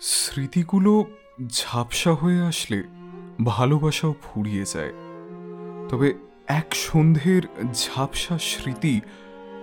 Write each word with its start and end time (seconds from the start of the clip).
স্মৃতিগুলো 0.00 1.04
ঝাপসা 1.46 2.14
হয়ে 2.14 2.40
আসলে 2.40 2.82
ভালোবাসাও 3.44 4.14
ফুরিয়ে 4.22 4.64
যায়। 4.74 4.92
তবে 5.88 6.14
এক 6.46 6.74
সন্ধ্যের 6.74 7.42
ঝাপসা 7.74 8.38
স্মৃতি 8.38 9.00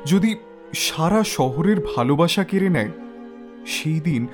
যদি 0.06 0.36
সারা 0.74 1.24
শহরের 1.24 1.76
ভালোবাসা 1.96 2.44
কেড়ে 2.44 2.70
নেয়, 2.70 2.90
সেই 3.66 4.00
দিন 4.00 4.28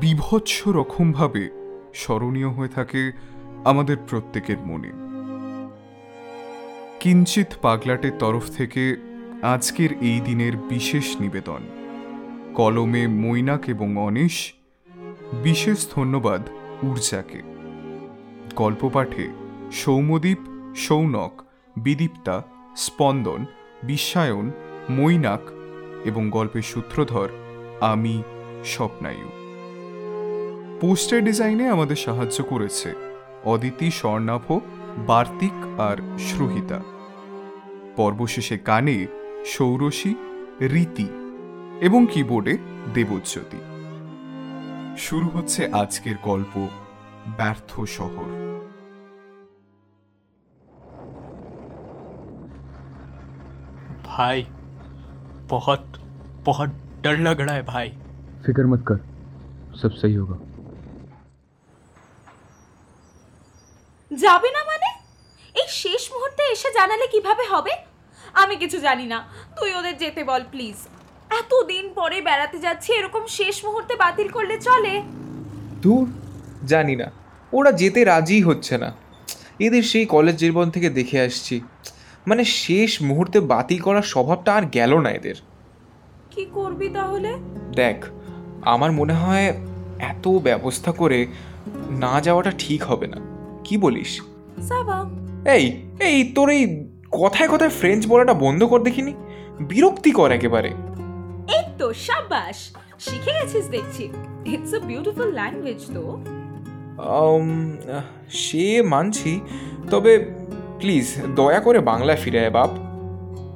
বিভৎস 0.00 0.68
রকমভাবে 0.68 1.50
স্মরণীয় 1.94 2.48
হয়ে 2.48 2.68
থাকে 2.68 3.12
আমাদের 3.64 3.96
প্রত্যেকের 4.10 4.58
মনে। 4.58 4.92
কিঞ্চিত 7.00 7.46
পাগলাটের 7.62 8.12
তরফ 8.18 8.50
থেকে 8.56 8.96
আজকের 9.42 9.92
এই 9.92 10.20
দিনের 10.24 10.56
বিশেষ 10.56 11.20
নিবেদন। 11.20 11.60
কলমে 12.54 13.06
মৈনাক 13.06 13.68
এবং 13.68 13.96
অনিশ 13.96 14.52
বিশেষ 15.32 15.88
ধন্যবাদ 15.94 16.40
ঊর্জাকে 16.84 17.42
গল্প 18.56 18.88
পাঠে 18.88 19.30
সৌমদ্বীপ 19.72 20.38
সৌনক, 20.76 21.42
বিদীপ্তা, 21.76 22.42
স্পন্দন, 22.76 23.44
বিশ্বায়ন, 23.82 24.50
মৈনাক 24.90 25.40
এবং 26.04 26.30
গল্পের 26.30 26.62
সূত্রধর 26.62 27.28
আমি, 27.80 28.22
স্বপ্নায়ু। 28.64 29.28
পোস্টার 30.80 31.24
ডিজাইনে 31.24 31.68
আমাদের 31.68 31.96
সাহায্য 31.96 32.44
করেছে 32.44 32.94
অদিতি 33.44 33.90
স্বর্ণাভ, 33.90 34.60
বার্তিক 35.06 35.80
আর 35.80 36.18
শ্রুহিতা 36.18 36.80
পর্বশেষে 37.96 38.58
গানে 38.66 39.06
সৌরসী 39.46 40.14
রীতি 40.60 41.08
এবং 41.80 42.06
কিবোর্ডে 42.12 42.56
দেবজ্যোতি। 42.94 43.75
শুরু 45.05 45.27
হচ্ছে 45.29 45.61
আজকের 45.81 46.17
গল্প 46.23 46.53
ব্যর্থ 47.37 47.71
শহর 47.97 48.27
भाई 54.07 54.39
बहुत 55.49 55.83
बहुत 56.45 56.69
डर 57.03 57.17
लग 57.19 57.37
रहा 57.41 57.55
है 57.55 57.63
भाई 57.65 57.89
फिक्र 58.45 58.65
मत 58.65 58.81
कर 58.87 58.97
सब 59.81 59.91
सही 60.01 60.15
होगा 60.15 60.37
যাবে 64.11 64.49
না 64.55 64.61
মানে 64.71 64.89
এই 65.55 65.67
শেষ 65.81 66.01
মুহূর্তে 66.13 66.43
এসে 66.53 66.69
জানালে 66.79 67.05
কিভাবে 67.07 67.43
হবে 67.53 67.73
আমি 68.35 68.55
কিছু 68.55 68.77
জানি 68.79 69.05
না 69.13 69.19
তুই 69.57 69.69
ওদের 69.79 69.95
যেতে 69.97 70.21
বল 70.23 70.43
প্লিজ 70.51 70.77
এত 71.38 71.66
দিন 71.66 71.92
পরে 71.94 72.20
বেড়াতে 72.20 72.58
যাচ্ছি 72.58 72.92
এরকম 72.92 73.20
শেষ 73.28 73.64
মুহূর্তে 73.64 73.96
বাতিল 73.96 74.28
করলে 74.28 74.60
চলে? 74.60 75.02
দূর 75.82 76.12
জানি 76.66 76.96
না। 76.96 77.10
ওরা 77.52 77.72
যেতে 77.72 78.04
রাজিই 78.04 78.42
হচ্ছে 78.42 78.78
না। 78.78 78.92
এদের 79.58 79.82
সেই 79.82 80.06
কলেজ 80.06 80.36
জীবন 80.36 80.70
থেকে 80.70 80.90
দেখে 80.90 81.20
আসছি। 81.20 81.60
মানে 82.26 82.44
শেষ 82.44 83.02
মুহূর্তে 83.02 83.40
বাতিল 83.40 83.82
করার 83.82 84.02
স্বভাবটা 84.02 84.54
আর 84.54 84.62
গেল 84.62 84.98
না 84.98 85.10
এদের। 85.10 85.34
কি 86.30 86.44
করবি 86.44 86.88
তাহলে? 86.88 87.36
দেখ 87.76 88.04
আমার 88.62 88.92
মনে 88.92 89.12
হয় 89.12 89.56
এত 89.98 90.28
ব্যবস্থা 90.28 90.92
করে 90.92 91.26
না 91.90 92.20
যাওয়াটা 92.20 92.52
ঠিক 92.58 92.82
হবে 92.82 93.06
না। 93.06 93.16
কি 93.64 93.76
বলিস? 93.76 94.20
সাবা। 94.68 95.04
এই 95.52 95.82
এই 96.00 96.32
তোর 96.34 96.50
এই 96.50 96.90
কথায় 97.12 97.48
কথায় 97.48 97.70
ফ্রেঞ্চ 97.70 98.06
বলাটা 98.06 98.34
বন্ধ 98.34 98.64
কর 98.64 98.82
দেখিনি। 98.82 99.14
বিরক্তিকর 99.60 100.32
একেবারে। 100.32 100.70
এই 101.48 101.64
তো 101.78 101.86
সাবাস 102.06 102.58
শিখে 102.98 103.32
গেছিস 103.38 103.66
দেখছি। 103.68 104.04
ইটস 104.46 104.74
আ 104.74 104.78
বিউটিফুল 104.78 105.28
ল্যাঙ্গুয়েজ 105.32 105.82
তো। 105.94 106.02
সে 108.28 108.82
মানছি 108.82 109.40
তবে 109.90 110.12
প্লিজ 110.80 111.06
দয়া 111.34 111.60
করে 111.60 111.78
বাংলায় 111.80 112.20
ফিরে 112.22 112.38
আয় 112.40 112.50
বাপ। 112.50 112.70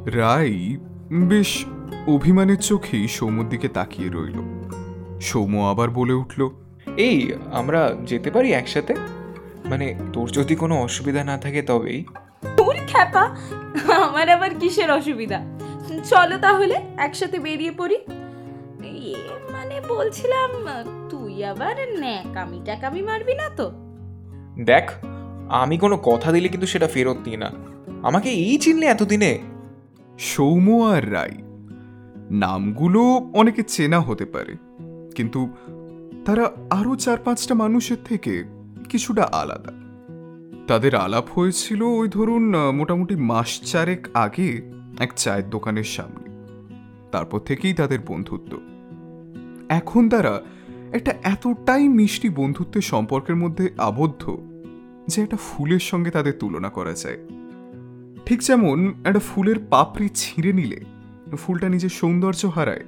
রাই 0.07 0.77
বেশ 1.13 1.65
অভিমানের 2.07 2.57
চোখেই 2.57 3.09
সৌম্যর 3.09 3.49
দিকে 3.49 3.69
তাকিয়ে 3.69 4.09
রইল। 4.09 4.39
সৌম্য 5.21 5.59
আবার 5.63 5.91
বলে 5.91 6.13
উঠল 6.13 6.41
এই 6.97 7.33
আমরা 7.53 7.81
যেতে 8.05 8.31
পারি 8.31 8.53
একসাথে? 8.53 8.95
মানে 9.65 9.95
তোর 10.13 10.29
যদি 10.29 10.55
কোনো 10.57 10.75
অসুবিধা 10.83 11.25
না 11.25 11.37
থাকে 11.39 11.63
তবেই। 11.63 12.05
তোর 12.57 12.77
খ্যাপা 12.89 13.25
আমার 14.09 14.29
আবার 14.31 14.55
কিসের 14.55 14.91
অসুবিধা? 14.91 15.60
চলো 16.05 16.39
তাহলে 16.39 16.77
একসাথে 16.97 17.39
বেরিয়ে 17.39 17.71
পড়ি। 17.71 17.97
এ 18.85 19.15
মানে 19.53 19.81
বলছিলাম 19.89 20.51
তুই 21.09 21.45
আবার 21.45 21.77
ন্যাকামি 21.99 22.61
টাকামি 22.65 23.03
মারবি 23.03 23.35
না 23.35 23.49
তো? 23.49 23.73
দেখ 24.65 24.91
আমি 25.49 25.79
কোনো 25.79 25.97
কথা 25.97 26.33
দিলে 26.33 26.49
কিন্তু 26.49 26.67
সেটা 26.67 26.89
ফেরত 26.89 27.17
নিই 27.27 27.37
না। 27.37 27.51
আমাকে 28.03 28.29
এই 28.29 28.59
চিনলে 28.59 28.87
এতদিনে? 28.87 29.39
সৌম্য 30.19 30.85
আর 30.85 31.13
রাই 31.13 31.31
নামগুলো 32.31 33.03
অনেকে 33.35 33.63
চেনা 33.63 34.01
হতে 34.01 34.25
পারে 34.25 34.57
কিন্তু 35.15 35.49
তারা 36.25 36.51
আরও 36.71 36.97
চার 36.97 37.19
পাঁচটা 37.25 37.55
মানুষের 37.55 37.97
থেকে 38.05 38.45
কিছুটা 38.89 39.23
আলাদা। 39.33 39.73
তাদের 40.67 40.95
আলাপ 40.95 41.27
হয়েছিল 41.31 41.83
ওই 41.83 42.09
ধরুন 42.09 42.71
মোটামুটি 42.71 43.17
মাস 43.17 43.61
চারেক 43.61 44.09
আগে 44.15 44.80
এক 45.01 45.13
চায়ের 45.17 45.51
দোকানের 45.51 45.85
সামনে। 45.85 46.31
তারপর 47.13 47.39
থেকেই 47.39 47.75
তাদের 47.75 47.99
বন্ধুত্ব। 48.07 48.59
এখন 49.69 50.09
তারা 50.09 50.43
একটা 50.93 51.15
এতটাই 51.23 51.89
মিষ্টি 51.89 52.29
বন্ধুত্বের 52.29 52.83
সম্পর্কের 52.83 53.37
মধ্যে 53.37 53.71
আবদ্ধ 53.79 54.39
যে 55.09 55.23
একটা 55.23 55.37
ফুলের 55.37 55.79
সঙ্গে 55.79 56.11
তাদের 56.11 56.33
তুলনা 56.33 56.69
করা 56.69 56.93
যায়। 56.93 57.19
ঠিক 58.27 58.41
যেমন 58.43 58.95
একটা 59.05 59.19
ফুলের 59.19 59.57
পাপড়ি 59.71 60.09
ছিঁড়ে 60.15 60.53
নিলে 60.53 60.81
ফুলটা 61.37 61.69
নিজের 61.69 61.89
সৌন্দর্য 61.89 62.47
হারায়, 62.47 62.85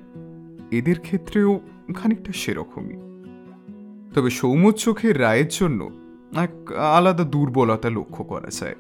এদের 0.71 1.01
ক্ষেত্রেও 1.01 1.61
খানিকটা 1.95 2.33
সেরকমই। 2.33 2.97
তবে 4.15 4.31
সৌম্যর 4.31 4.73
চোখের 4.73 5.21
রায়ের 5.21 5.49
জন্য 5.51 5.91
এক 6.37 6.73
আলাদা 6.73 7.25
দুর্বলতা 7.25 7.91
লক্ষ্য 7.91 8.25
করা 8.25 8.49
যায়। 8.51 8.77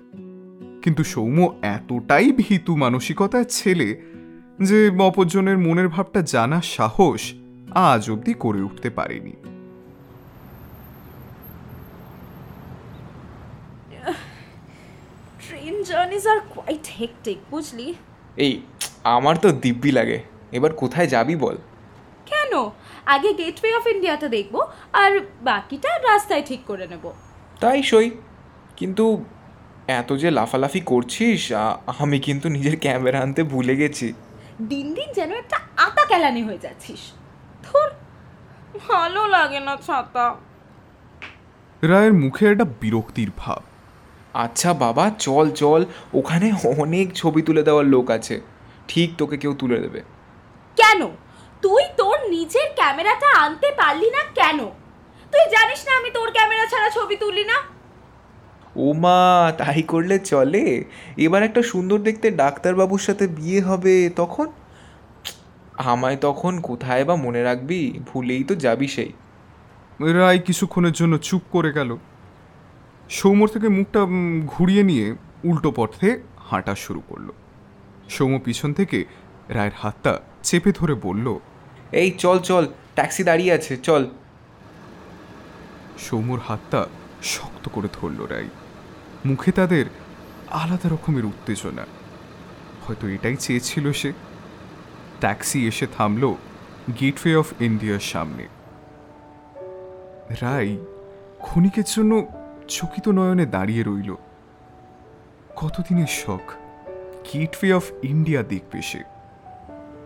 কিন্তু 0.82 1.04
সৌম্য 1.04 1.59
এতটাই 1.62 2.32
ভীতু 2.32 2.76
মানসিকতার 2.76 3.44
ছেলে 3.44 4.03
যে 4.62 4.91
অপরজনের 5.00 5.59
মনের 5.59 5.88
ভাবটা 5.88 6.22
জানার 6.22 6.62
সাহস 6.62 7.32
আজ 7.75 8.10
অবধি 8.10 8.34
করে 8.34 8.62
উঠতে 8.62 8.91
পারেনি। 8.91 9.32
ট্রেন 15.48 15.82
জার্নিজ 15.82 16.28
আর 16.28 16.41
কোয়াইট 16.41 16.87
হেক্টিক 17.00 17.38
বুঝলি? 17.50 17.94
এই 18.37 18.60
আমার 19.04 19.37
তো 19.37 19.53
দিব্যি 19.53 19.93
লাগে। 19.93 20.22
এবার 20.53 20.72
কোথায় 20.72 21.06
যাবি 21.06 21.37
বল? 21.37 21.56
কেন? 22.26 22.70
আগে 23.06 23.32
গেটওয়ে 23.32 23.75
অফ 23.75 23.87
ইন্ডিয়াটা 23.87 24.28
দেখব 24.28 24.60
আর 24.93 25.20
বাকিটা 25.43 25.99
রাস্তায় 25.99 26.43
ঠিক 26.47 26.60
করে 26.66 26.87
নেব। 26.87 27.12
তাই 27.60 27.82
সই। 27.82 28.10
কিন্তু 28.76 29.25
এত 29.88 30.12
যে 30.12 30.31
লাফালাফি 30.31 30.81
করছিস 30.81 31.53
আমি 31.87 32.19
কিন্তু 32.20 32.48
নিজের 32.48 32.78
ক্যামেরা 32.81 33.20
আনতে 33.20 33.43
ভুলে 33.43 33.76
গেছি। 33.76 34.12
দিন 34.62 34.94
দিন 34.94 35.12
যেন 35.12 35.32
একটা 35.32 35.59
আতা 35.76 36.06
কেলানি 36.06 36.43
হয়ে 36.43 36.59
যাচ্ছিস। 36.59 37.12
ধুর 37.62 37.91
ভালো 38.88 39.26
লাগে 39.26 39.60
না 39.60 39.76
ছাতা। 39.76 40.34
রায়ের 41.82 42.12
মুখে 42.12 42.47
একটা 42.47 42.65
বিরক্তির 42.81 43.31
ভাব। 43.37 43.62
আচ্ছা 44.34 44.75
বাবা 44.75 45.10
চল 45.19 45.50
চল 45.50 45.84
ওখানে 46.14 46.53
অনেক 46.78 47.12
ছবি 47.14 47.43
তুলে 47.43 47.62
দেওয়ার 47.62 47.87
লোক 47.87 48.10
আছে। 48.10 48.41
ঠিক 48.88 49.10
তোকে 49.19 49.37
কেউ 49.37 49.54
তুলে 49.54 49.81
দেবে। 49.81 50.00
কেন? 50.76 51.06
তুই 51.62 51.82
তোর 51.97 52.19
নিজের 52.28 52.69
ক্যামেরাটা 52.75 53.28
আনতে 53.41 53.70
পারলি 53.76 54.10
না 54.10 54.22
কেন? 54.34 54.59
তুই 55.32 55.44
জানিস 55.50 55.87
না 55.87 55.96
আমি 55.96 56.11
তোর 56.11 56.31
ক্যামেরা 56.31 56.67
ছাড়া 56.67 56.90
ছবি 56.90 57.17
তুলি 57.17 57.44
না? 57.44 57.62
ও 58.76 58.92
মা 58.92 59.52
তাই 59.58 59.82
করলে 59.82 60.19
চলে? 60.19 60.84
এবার 61.16 61.42
একটা 61.42 61.62
সুন্দর 61.62 61.98
দেখতে 61.98 62.30
ডাক্তারবাবুর 62.30 62.98
সাথে 62.98 63.26
বিয়ে 63.26 63.60
হবে 63.60 64.10
তখন? 64.16 64.52
আমায় 65.76 66.16
তখন 66.16 66.60
কোথায় 66.60 67.04
বা 67.04 67.16
মনে 67.16 67.42
রাখবি? 67.42 68.00
ভুলেই 68.06 68.44
তো 68.44 68.54
যাবি 68.54 68.88
সেই। 68.88 69.12
রায় 70.12 70.38
কিছুক্ষণের 70.38 70.92
জন্য 70.92 71.19
চুপ 71.19 71.42
করে 71.50 71.72
গেল। 71.72 71.96
সৌম্যর 73.10 73.48
থেকে 73.48 73.69
মুখটা 73.69 74.00
ঘুরিয়ে 74.46 74.82
নিয়ে 74.82 75.14
উল্টো 75.44 75.72
পথে 75.76 76.22
হাঁটা 76.38 76.74
শুরু 76.74 77.02
করল। 77.08 77.28
সৌম্য 78.08 78.40
পিছন 78.44 78.72
থেকে 78.72 79.04
রায়ের 79.48 79.72
হাতটা 79.76 80.20
চেপে 80.42 80.72
ধরে 80.72 80.94
বলল 80.94 81.38
এই 81.92 82.10
চল 82.10 82.38
চল 82.38 82.66
ট্যাক্সি 82.94 83.24
দাঁড়িয়ে 83.24 83.52
আছে 83.52 83.76
চল। 83.76 84.06
সৌম্যর 85.98 86.38
হাতটা 86.48 86.86
শক্ত 87.22 87.69
করে 87.69 87.88
ধরল 87.92 88.26
রাই 88.26 88.48
মুখে 89.24 89.52
তাদের 89.52 89.84
আলাদা 90.50 90.88
রকমের 90.88 91.24
উত্তেজনা। 91.24 91.86
হয়তো 92.86 93.08
এটাই 93.08 93.36
চেয়েছিল 93.36 93.92
সে। 93.92 94.12
ট্যাক্সি 95.20 95.66
এসে 95.66 95.86
থামল 95.98 96.34
গেটওয়ে 97.00 97.36
অফ 97.36 97.52
ইন্ডিয়ার 97.60 98.00
সামনে। 98.00 98.48
রায় 100.42 100.76
ক্ষণিকের 101.38 101.84
জন্য 101.96 102.26
চকিত 102.69 103.08
নয়নে 103.08 103.46
দাঁড়িয়ে 103.46 103.82
রইল। 103.82 104.14
কতদিনের 105.56 106.06
শখ, 106.06 106.52
গেটওয়ে 107.34 107.72
অফ 107.72 107.90
ইন্ডিয়া 108.02 108.42
দেখবে 108.42 108.82
সে। 108.82 109.02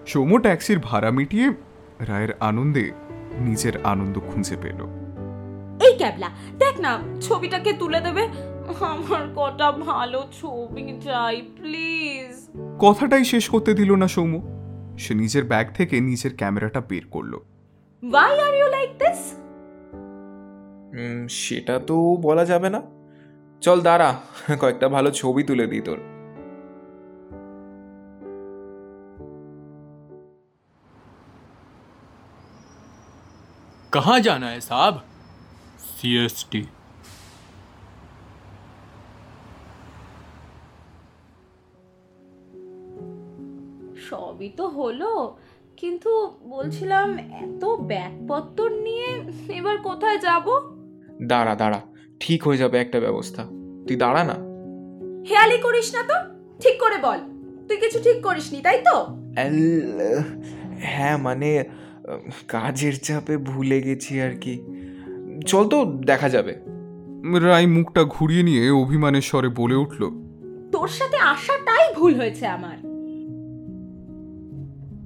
সৌম্য 0.07 0.41
ট্যাক্সির 0.41 0.79
ভাড়া 0.79 1.11
মিটিয়ে 1.11 1.53
রায়ের 1.99 2.35
আনন্দে 2.41 2.93
নিজের 3.39 3.85
আনন্দ 3.85 4.21
খুঁজে 4.21 4.57
পেল। 4.57 4.87
এই 5.87 5.97
ক্যাবলা, 5.97 6.31
দেখ 6.59 6.81
না, 6.81 6.99
ছবিটাকে 7.21 7.73
তুলে 7.73 8.01
দেবে। 8.01 8.29
আমার 8.86 9.24
কটা 9.36 9.70
ভালো 9.82 10.20
ছবি 10.32 10.86
চাই 11.06 11.38
প্লিজ 11.56 12.34
কথাটাই 12.80 13.24
শেষ 13.24 13.46
করতে 13.50 13.72
দিল 13.74 13.92
না 13.96 14.08
সৌম্য 14.08 14.36
সে 14.98 15.14
নিজের 15.14 15.44
ব্যাগ 15.44 15.68
থেকে 15.74 15.96
নিজের 16.02 16.34
ক্যামেরাটা 16.36 16.82
বের 16.90 17.06
করলো 17.12 17.38
why 18.04 18.34
are 18.40 18.54
you 18.54 18.68
like 18.68 18.92
this 19.00 19.22
um, 20.94 21.22
সেটা 21.38 21.76
তো 21.80 21.96
বলা 22.22 22.46
যাবে 22.46 22.70
না 22.70 22.82
চল 23.62 23.78
দাঁড়া 23.82 24.10
কয়েকটা 24.60 24.88
ভালো 24.90 25.10
ছবি 25.12 25.44
তুলে 25.44 25.66
দিই 25.68 25.82
তোর 25.82 26.00
कहाँ 33.94 34.20
जाना 34.20 34.48
है 34.48 34.60
साहब 34.62 35.04
सी 35.80 36.16
एस 36.18 36.46
टी 36.52 36.62
সবই 44.11 44.49
তো 44.57 44.69
হলো। 44.69 45.37
কিন্তু 45.77 46.35
বলছিলাম 46.49 47.19
এত 47.19 47.65
ব্যাগপত্র 47.65 48.69
নিয়ে 48.69 49.09
এবার 49.53 49.77
কোথায় 49.77 50.19
যাব? 50.19 50.47
দাঁড়া 51.23 51.55
দাঁড়া 51.55 51.81
ঠিক 52.21 52.47
হয়ে 52.47 52.57
যাবে 52.57 52.79
একটা 52.79 53.01
ব্যবস্থা। 53.01 53.43
তুই 53.89 53.97
দাঁড়া 53.97 54.25
না। 54.25 54.35
হেয়ালি 55.31 55.59
করিস 55.59 55.95
না 55.95 56.03
তো 56.03 56.15
ঠিক 56.61 56.81
করে 56.81 56.99
বল। 56.99 57.19
তুই 57.69 57.77
কিছু 57.77 57.99
ঠিক 57.99 58.23
করিসনি 58.23 58.61
তাই 58.61 58.83
তো? 58.85 58.97
হ্যাঁ 60.79 61.17
মানে 61.17 61.65
কাজের 62.49 62.99
চাপে 62.99 63.37
ভুলে 63.37 63.81
গেছি 63.81 64.21
আর 64.21 64.31
কি। 64.41 64.63
চল 65.47 65.69
তো 65.69 65.85
দেখা 65.85 66.29
যাবে। 66.29 66.55
রায় 67.41 67.67
মুখটা 67.67 68.05
ঘুরিয়ে 68.05 68.43
নিয়ে 68.43 68.71
অভিমানের 68.71 69.23
স্বরে 69.23 69.49
বলে 69.49 69.75
উঠল 69.75 70.11
তোর 70.73 70.89
সাথে 70.89 71.17
আসাটাই 71.17 71.95
ভুল 71.95 72.15
হয়েছে 72.15 72.47
আমার। 72.47 72.77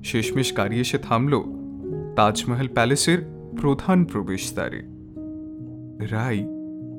শেষমেশ 0.05 0.56
গাড়ি 0.56 0.81
এসে 0.81 0.99
থামল 0.99 1.43
তাজমহল 2.17 2.69
প্যালেসের 2.69 3.19
প্রধান 3.61 4.05
প্রবেশদ্বারে। 4.05 4.82
রায় 6.06 6.44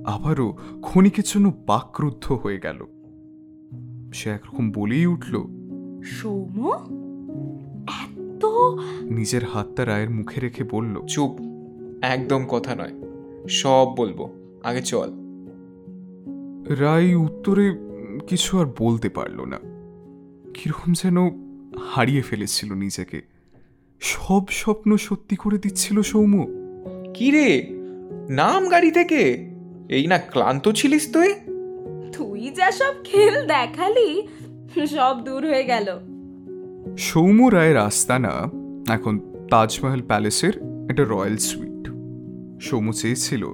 আবারও 0.06 0.58
ক্ষণিকের 0.82 1.24
জন্য 1.28 1.54
বাকরুদ্ধ 1.68 2.32
হয়ে 2.32 2.60
গেল। 2.64 2.86
সে 4.14 4.30
একরকম 4.30 4.72
বলেই 4.72 5.06
উঠল 5.06 5.44
সৌম 6.04 6.72
এত 7.88 8.46
নিজের 9.02 9.46
হাতটা 9.46 9.86
রায়ের 9.86 10.10
মুখে 10.10 10.42
রেখে 10.42 10.64
বলল 10.64 11.06
চুপ 11.06 11.32
একদম 12.02 12.46
কথা 12.50 12.76
নয় 12.76 12.94
সব 13.50 13.94
বলব 13.98 14.30
আগে 14.64 14.82
চল। 14.82 15.12
রায় 16.70 17.16
উত্তরে 17.16 17.78
কিছু 18.28 18.60
আর 18.60 18.66
বলতে 18.80 19.10
পারল 19.10 19.42
না। 19.42 19.58
কীরকম 20.54 20.94
যেন 20.94 21.51
হারিয়ে 21.80 22.22
ফেলেছিল 22.22 22.74
নিজেকে। 22.74 23.22
সব 24.00 24.48
স্বপ্ন 24.50 24.98
সত্যি 24.98 25.36
করে 25.36 25.58
দিচ্ছিল 25.58 26.02
সৌম্য। 26.02 26.48
কি 27.14 27.32
রে? 27.32 27.68
নাম 28.30 28.70
গাড়ি 28.70 28.92
থেকে? 28.92 29.50
এই 29.90 30.08
না 30.08 30.18
ক্লান্ত 30.18 30.72
ছিলিস 30.72 31.14
তুই? 31.14 31.34
তুই 32.14 32.50
যা 32.50 32.72
সব 32.72 32.94
খেল 33.04 33.48
দেখালি 33.48 34.28
সব 34.88 35.18
দূর 35.26 35.48
হয়ে 35.48 35.64
গেল। 35.64 36.00
সৌম্য 36.98 37.48
রায়ের 37.48 37.78
আস্তানা 37.78 38.52
এখন 38.90 39.20
তাজমহল 39.52 40.02
প্যালেসের 40.02 40.54
একটা 40.90 41.04
রয়্যাল 41.04 41.38
সুইট। 41.38 41.90
সৌম্য 42.62 42.94
চেয়েছিল 42.94 43.46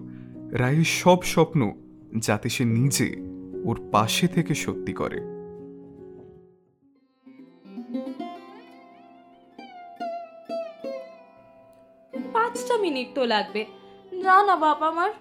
রায়ের 0.52 0.84
সব 0.84 1.24
স্বপ্ন 1.24 1.72
যাতে 2.18 2.50
সে 2.50 2.66
নিজে 2.66 3.16
ওর 3.66 3.90
পাশে 3.92 4.28
থেকে 4.28 4.56
সত্যি 4.56 4.94
করে। 4.94 5.37
মিনিট 12.78 13.08
তো 13.16 13.26
লাগবে। 13.26 13.66
যা 14.24 14.44
না 14.44 14.56
বাবা 14.56 14.88
আমার 14.88 15.12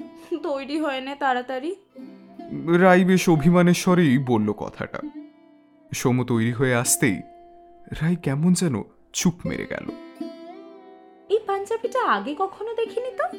তৈরি 0.43 0.81
হয় 0.81 1.01
না 1.01 1.17
তাড়াতাড়ি। 1.17 1.75
রাই 2.81 3.05
বেশ 3.05 3.29
অভিমানের 3.29 3.75
স্বরেই 3.75 4.19
বলল 4.19 4.53
কথাটা। 4.53 5.01
সৌম্য 5.95 6.25
তৈরি 6.25 6.53
হয়ে 6.53 6.75
আসতেই 6.75 7.19
রাই 8.03 8.17
কেমন 8.17 8.53
যেন 8.53 8.83
চুপ 9.13 9.35
মেরে 9.47 9.67
গেল। 9.71 9.87
এই 11.29 11.39
পাঞ্জাবিটা 11.47 12.01
আগে 12.07 12.35
কখনো 12.39 12.75
দেখিনি 12.75 13.11
তো? 13.17 13.39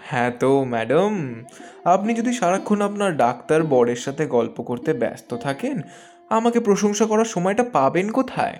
হ্যাঁ 0.00 0.30
তো 0.30 0.64
ম্যাডাম। 0.64 1.44
আপনি 1.84 2.14
যদি 2.14 2.32
সারাক্ষণ 2.32 2.80
আপনার 2.80 3.16
ডাক্তার 3.16 3.62
বরের 3.62 3.96
সাথে 3.96 4.26
গল্প 4.26 4.62
করতে 4.62 4.92
ব্যস্ত 4.92 5.34
থাকেন 5.34 5.80
আমাকে 6.28 6.60
প্রশংসা 6.60 7.06
করার 7.06 7.24
সময়টা 7.24 7.64
পাবেন 7.72 8.10
কোথায়? 8.10 8.58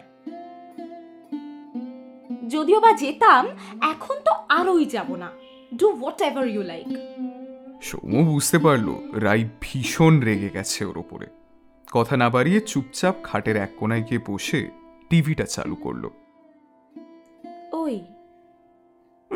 যদিও 2.48 2.80
বা 2.80 2.92
যেতাম 2.92 3.46
এখন 3.80 4.14
তো 4.24 4.32
আরোই 4.48 4.84
যাব 4.84 5.16
না। 5.16 5.30
Do 5.76 5.92
whatever 6.22 6.46
you 6.48 6.62
like 6.62 6.86
Soumya 7.82 8.30
বুঝতে 8.30 8.58
পারল 8.58 8.88
রাই 9.12 9.48
ভীষণ 9.60 10.20
রেগে 10.20 10.48
গেছে 10.48 10.84
ওর 10.84 10.98
ওপরে। 10.98 11.26
কথা 11.92 12.16
না 12.16 12.30
বাড়িয়ে 12.30 12.60
চুপচাপ 12.60 13.14
খাটের 13.22 13.56
এক 13.56 13.70
কোনায় 13.76 14.02
গিয়ে 14.02 14.20
বসে 14.26 14.70
টিভিটা 15.10 15.44
চালু 15.44 15.76
করল। 15.76 16.10
ওই। 17.72 18.00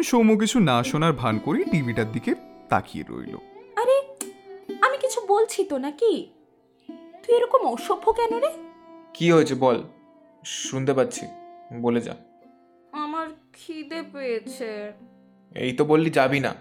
সৌম্য 0.05 0.39
কিছু 0.39 0.61
না 0.61 0.83
শোনার 0.83 1.13
ভান 1.13 1.39
করে 1.39 1.65
টিভিটার 1.65 2.13
দিকে 2.13 2.35
তাকিয়ে 2.69 3.05
রইল। 3.09 3.37
আরে 3.77 3.97
আমি 4.83 4.99
কিছু 4.99 5.21
বলছি 5.29 5.65
তো 5.65 5.79
নাকি? 5.79 6.29
তুই 7.23 7.37
এরকম 7.37 7.67
অসভ্য 7.67 8.13
কেন 8.13 8.39
রে? 8.39 8.51
কি 9.15 9.33
হয়েছে 9.33 9.55
বল 9.55 9.83
শুনতে 10.45 10.93
পাচ্ছি 10.95 11.27
বলে 11.81 12.01
যা। 12.01 12.15
খিদে 13.67 14.03
পেয়েছে। 14.13 14.93
এই 15.55 15.73
তো 15.73 15.85
বললি 15.85 16.11
যাবি 16.11 16.41
না। 16.41 16.55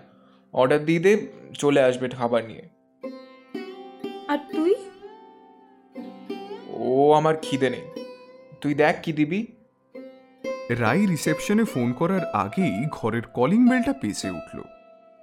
অর্ডার 0.53 0.85
দিয়ে 0.85 0.99
দে 0.99 1.27
চলে 1.53 1.81
আসবে 1.81 2.09
খাবার 2.09 2.45
নিয়ে। 2.45 2.69
আর 4.27 4.37
তুই? 4.37 4.75
ও 6.69 7.11
আমার 7.13 7.35
খিদে 7.41 7.69
নেই। 7.69 7.81
তুই 8.61 8.73
দেখ 8.73 8.95
কি 9.03 9.13
দিবি। 9.13 9.47
রাই 10.69 11.05
রিসেপশনে 11.05 11.63
ফোন 11.63 11.93
করার 11.93 12.25
আগেই 12.25 12.85
ঘরের 12.91 13.21
কলিং 13.21 13.69
বেলটা 13.69 13.93
পেঁচে 13.93 14.29
উঠল। 14.29 14.61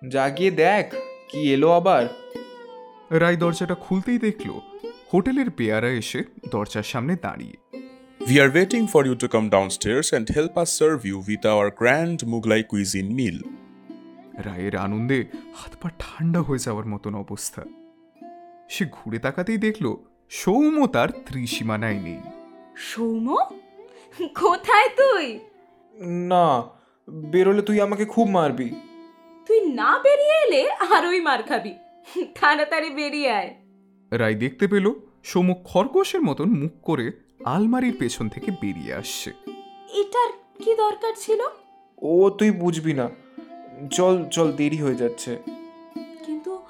জাগিয়ে 0.09 0.51
দেখ 0.51 0.95
কি 1.29 1.53
এলো 1.53 1.71
আবার। 1.71 2.07
রাই 3.11 3.37
দরজাটা 3.37 3.75
খুলতেই 3.75 4.19
দেখল 4.19 4.51
হোটেলের 5.13 5.51
পেয়ারা 5.51 5.89
এসে 5.89 6.25
দরজার 6.51 6.83
সামনে 6.83 7.17
দাঁড়িয়ে। 7.23 7.88
We 8.29 8.37
are 8.41 8.51
waiting 8.51 8.87
for 8.93 9.03
you 9.09 9.15
to 9.23 9.27
come 9.35 9.47
downstairs 9.49 10.09
and 10.17 10.25
help 10.37 10.55
us 10.63 10.71
serve 10.81 11.03
you 11.11 11.19
with 11.29 11.45
our 11.53 11.67
grand 11.81 12.19
Mughlai 12.33 12.61
cuisine 12.71 13.11
meal. 13.19 13.39
রায়ের 14.45 14.77
আনন্দে 14.77 15.19
হাত 15.55 15.73
পা 15.83 15.91
ঠান্ডা 15.99 16.41
হয়ে 16.41 16.59
যাওয়ার 16.59 16.87
মতন 16.87 17.15
অবস্থা। 17.15 17.63
সে 18.69 18.85
ঘুরে 18.93 19.19
তাকাতেই 19.19 19.59
দেখল 19.59 19.97
সৌম্য 20.31 20.87
তার 20.87 21.09
ত্রিসীমানায় 21.27 22.01
নেই 22.01 22.21
সৌম 22.77 23.27
কোথায় 24.35 24.89
তুই? 24.89 25.41
না 26.29 26.47
বেরোলে 27.11 27.63
তুই 27.63 27.81
আমাকে 27.81 28.05
খুব 28.05 28.29
মারবি। 28.29 28.69
তুই 29.47 29.61
না 29.71 29.99
বেরিয়ে 29.99 30.37
এলে 30.47 30.71
আরোই 30.71 31.21
মার 31.21 31.43
খাবি। 31.43 31.75
তাড়াতাড়ি 32.41 32.91
বেরিয়ে 32.91 33.31
আয়। 33.31 33.55
রায় 34.11 34.35
দেখতে 34.35 34.67
পেল 34.67 34.87
সৌম্য 35.25 35.55
খরগোশের 35.65 36.23
মতন 36.23 36.49
মুখ 36.51 36.73
করে 36.83 37.28
আলমারির 37.45 37.97
পেছন 37.99 38.29
থেকে 38.29 38.51
বেরিয়ে 38.51 38.95
আসছে। 38.95 39.31
এটার 39.95 40.31
কি 40.65 40.75
দরকার 40.75 41.13
ছিল? 41.17 41.41
ও 42.03 42.31
তুই 42.31 42.51
বুঝবি 42.51 42.93
না। 42.95 43.09
চল 43.91 44.25
চল 44.29 44.53
দেরি 44.53 44.77
হয়ে 44.77 44.95
যাচ্ছে। 44.95 45.39
কিন্তু 46.27 46.63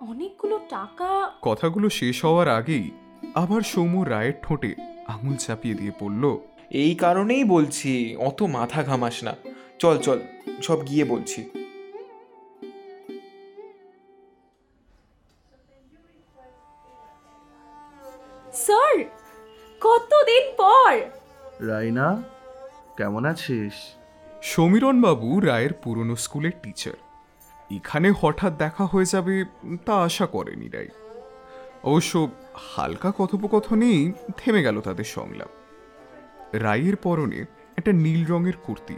অনেকগুলো 0.00 0.60
টাকা 0.68 1.32
কথাগুলো 1.42 1.88
শেষ 1.90 2.24
হওয়ার 2.24 2.48
আগেই 2.48 2.90
আবার 3.34 3.60
সৌম্য 3.62 4.08
রায়ের 4.08 4.32
ঠোঁটে 4.42 4.74
আঙুল 5.06 5.36
চাপিয়ে 5.36 5.74
দিয়ে 5.74 5.92
পড়ল 6.00 6.38
এই 6.70 6.94
কারণেই 6.94 7.44
বলছি 7.44 8.16
অত 8.16 8.42
মাথা 8.42 8.82
ঘামাস 8.82 9.24
না। 9.24 9.34
চল 9.78 9.98
চল 9.98 10.18
সব 10.62 10.86
গিয়ে 10.86 11.04
বলছি। 11.04 11.50
স্যার 18.52 18.96
কতদিন 19.80 20.44
পর? 20.56 20.92
রাইনা 21.66 22.22
কেমন 22.96 23.24
আছিস? 23.24 23.72
সমীরণবাবু 24.42 25.40
রায়ের 25.40 25.72
পুরনো 25.72 26.16
স্কুলের 26.16 26.52
টিচার। 26.62 26.98
এখানে 27.76 28.12
হঠাৎ 28.20 28.52
দেখা 28.52 28.84
হয়ে 28.86 29.04
যাবে 29.04 29.44
তা 29.86 29.94
আশা 29.94 30.26
করেনি 30.26 30.68
রাই 30.68 30.88
অবশ্য 31.84 32.28
হালকা 32.76 33.12
কথোপকথনেই 33.18 34.12
থেমে 34.36 34.62
গেল 34.62 34.80
তাদের 34.80 35.04
সংলাপ। 35.04 35.48
রায়ের 36.52 36.96
পরনে 36.96 37.44
একটা 37.78 37.92
নীল 37.92 38.26
রঙের 38.26 38.56
কুর্তি 38.62 38.96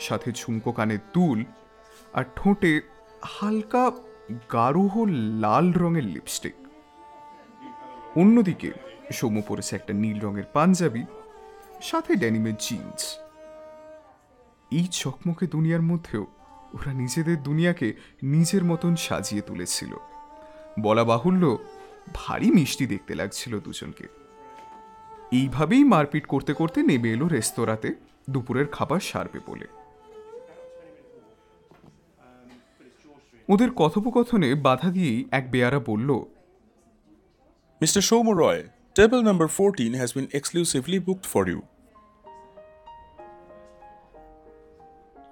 সাথে 0.00 0.32
ঝুমকো 0.32 0.72
কানের 0.72 0.98
দুল 1.14 1.44
আর 2.12 2.24
ঠোঁটে 2.36 2.80
হালকা 3.22 3.90
গাঢ় 4.52 4.78
লাল 5.40 5.72
রঙের 5.72 6.04
লিপস্টিক। 6.04 6.54
অন্যদিকে 8.16 8.70
সৌম্য 9.12 9.42
পরেছে 9.42 9.76
একটা 9.76 9.94
নীল 9.94 10.20
রঙের 10.20 10.44
পাঞ্জাবি 10.52 11.04
সাথে 11.82 12.14
ড্যানিমের 12.14 12.52
জিন্স 12.58 13.18
এই 14.70 14.86
চকমকে 14.86 15.46
দুনিয়ার 15.46 15.82
মধ্যেও 15.82 16.26
ওরা 16.74 16.92
নিজেদের 16.92 17.42
দুনিয়াকে 17.42 17.94
নিজের 18.22 18.64
মতন 18.64 18.96
সাজিয়ে 18.96 19.42
তুলেছিল। 19.42 19.94
বলা 20.80 21.04
বাহুল্য 21.04 21.58
ভারী 22.14 22.50
মিষ্টি 22.50 22.86
দেখতে 22.86 23.14
লাগছিল 23.14 23.60
দুজনকে। 23.60 24.06
এইভাবেই 25.32 25.84
মারপিট 25.84 26.26
করতে 26.26 26.54
করতে 26.54 26.82
নেমে 26.82 27.12
এলো 27.12 27.28
রেস্তোরাঁতে 27.28 27.94
দুপুরের 28.30 28.66
খাবার 28.66 29.00
সারবে 29.00 29.40
বলে। 29.46 29.66
ওদের 33.48 33.70
কথোপকথনে 33.70 34.54
বাধা 34.54 34.90
দিয়েই 34.90 35.24
এক 35.30 35.50
বেয়ারা 35.50 35.78
বলল 35.78 36.10
mister 37.80 38.02
Shomo 38.10 38.40
Roy, 38.40 38.62
table 38.96 39.22
number 39.22 39.46
14 39.48 39.94
has 39.94 40.10
been 40.16 40.26
exclusively 40.34 41.00
booked 41.00 41.26
for 41.34 41.50
you. 41.50 41.60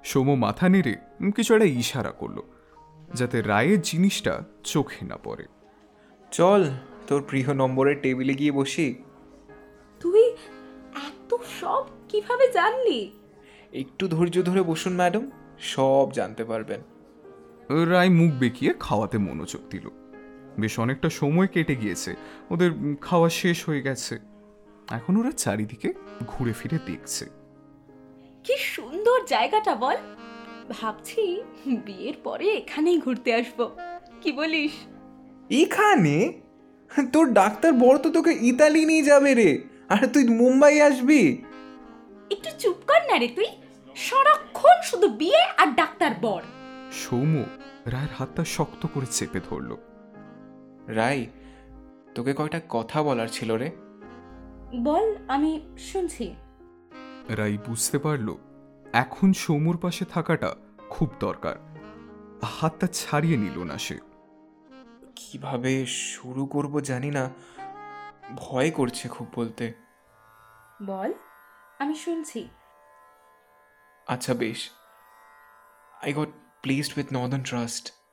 Som 0.05 0.35
মাথা 0.35 0.69
নেড়ে 0.69 0.97
কিছু 1.37 1.55
একটা 1.55 1.67
ইশারা 1.67 2.11
করল 2.11 2.43
যাতে 3.15 3.43
রায়ের 3.43 3.81
জিনিসটা 3.81 4.43
চোখে 4.65 5.07
না 5.07 5.17
পড়ে। 5.17 5.45
চল 6.31 6.71
তোর 7.07 7.25
প্রিয় 7.29 7.55
নম্বরের 7.55 8.01
টেবিলে 8.01 8.35
গিয়ে 8.35 8.53
বসি। 8.53 8.95
তুই 10.01 10.31
এত 10.95 11.35
সব 11.61 11.85
কীভাবে 12.09 12.53
জানলি? 12.53 13.13
একটু 13.73 14.09
ধৈর্য 14.09 14.43
ধরে 14.43 14.63
বসুন 14.63 14.97
ম্যাডাম। 14.97 15.31
সব 15.59 16.09
জানতে 16.13 16.45
পারবেন। 16.45 16.81
রায় 17.85 18.09
মুখ 18.09 18.35
বেঁকিয়ে 18.35 18.75
খাওয়াতে 18.81 19.19
মনোযোগ 19.19 19.61
দিল। 19.71 20.04
বেশ 20.59 20.79
অনেকটা 20.79 21.11
সময় 21.11 21.47
কেটে 21.47 21.77
গিয়েছে। 21.77 22.15
ওদের 22.51 22.71
খাওয়া 23.01 23.29
শেষ 23.29 23.65
হয়ে 23.65 23.83
গেছে। 23.83 24.19
এখন 24.91 25.17
ওরা 25.17 25.31
চারিদিকে 25.31 25.95
ঘুরে 26.27 26.53
ফিরে 26.53 26.79
দেখছে। 26.87 27.25
কি 28.45 28.57
সুন্দর 28.59 29.27
জায়গাটা 29.27 29.75
বল। 29.75 29.97
ভাবছি 30.71 31.43
বিয়ের 31.67 32.15
পরে 32.25 32.47
এখানেই 32.51 32.99
ঘুরতে 32.99 33.35
আসব। 33.35 33.77
কি 34.23 34.33
বলিস? 34.33 34.73
এখানে? 35.51 36.33
তোর 37.13 37.33
ডাক্তার 37.33 37.73
বড় 37.73 37.99
তো 37.99 38.11
তোকে 38.11 38.39
ইতালি 38.41 38.85
নিয়ে 38.85 39.03
যাবে 39.03 39.35
রে। 39.35 39.63
আর 39.89 40.07
তুই 40.07 40.29
মুম্বাই 40.29 40.81
আসবি? 40.81 41.43
একটু 42.31 42.51
চুপ 42.59 42.77
কর 42.87 43.13
না 43.13 43.19
রে 43.19 43.29
তুই। 43.29 43.47
সারাক্ষণ 43.97 44.83
শুধু 44.83 45.09
বিয়ে 45.09 45.43
আর 45.57 45.67
ডাক্তার 45.67 46.11
বর। 46.21 46.43
সৌম্য 46.93 47.45
রায়ের 47.87 48.09
হাতটা 48.19 48.45
শক্ত 48.45 48.87
করে 48.95 49.07
চেপে 49.11 49.41
ধরল। 49.51 49.77
রাই 50.89 51.27
তোকে 52.15 52.35
কয়টা 52.35 52.61
কথা 52.69 53.03
বলার 53.03 53.29
ছিল 53.29 53.57
রে? 53.57 53.71
বল 54.83 55.17
আমি 55.29 55.75
শুনছি। 55.79 56.35
রাই 57.29 57.59
বুঝতে 57.67 57.99
পারল 57.99 58.35
এখন 58.93 59.33
সৌম্যর 59.33 59.77
পাশে 59.77 60.05
থাকাটা 60.05 60.55
খুব 60.91 61.11
দরকার। 61.21 61.57
হাতটা 62.45 62.87
ছাড়িয়ে 62.87 63.37
নিল 63.37 63.65
না 63.65 63.79
সে। 63.79 63.99
কীভাবে 65.17 65.87
শুরু 65.87 66.47
করব 66.47 66.81
জানি 66.81 67.11
না 67.11 67.31
ভয় 68.37 68.71
করছে 68.71 69.09
খুব 69.09 69.27
বলতে। 69.35 69.73
বল 70.87 71.13
আমি 71.79 71.95
শুনছি। 71.95 72.49
আচ্ছা 74.07 74.35
বেশ। 74.35 74.71
I 76.03 76.13
got 76.13 76.29
placed 76.63 76.99
with 76.99 77.07
Northern 77.13 77.43
Trust 77.43 78.04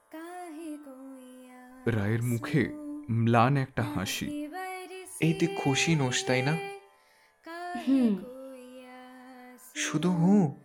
রায়ের 1.85 2.23
মুখে 2.23 2.69
ম্লান 3.11 3.57
একটা 3.57 3.83
হাসি। 3.83 4.47
এই 5.19 5.33
তুই 5.33 5.47
খুশি 5.47 5.95
নোস 5.95 6.25
তাই 6.25 6.41
না? 6.41 6.57
হুম। 7.87 8.15
শুধু 9.75 10.11
হুঁ? 10.11 10.55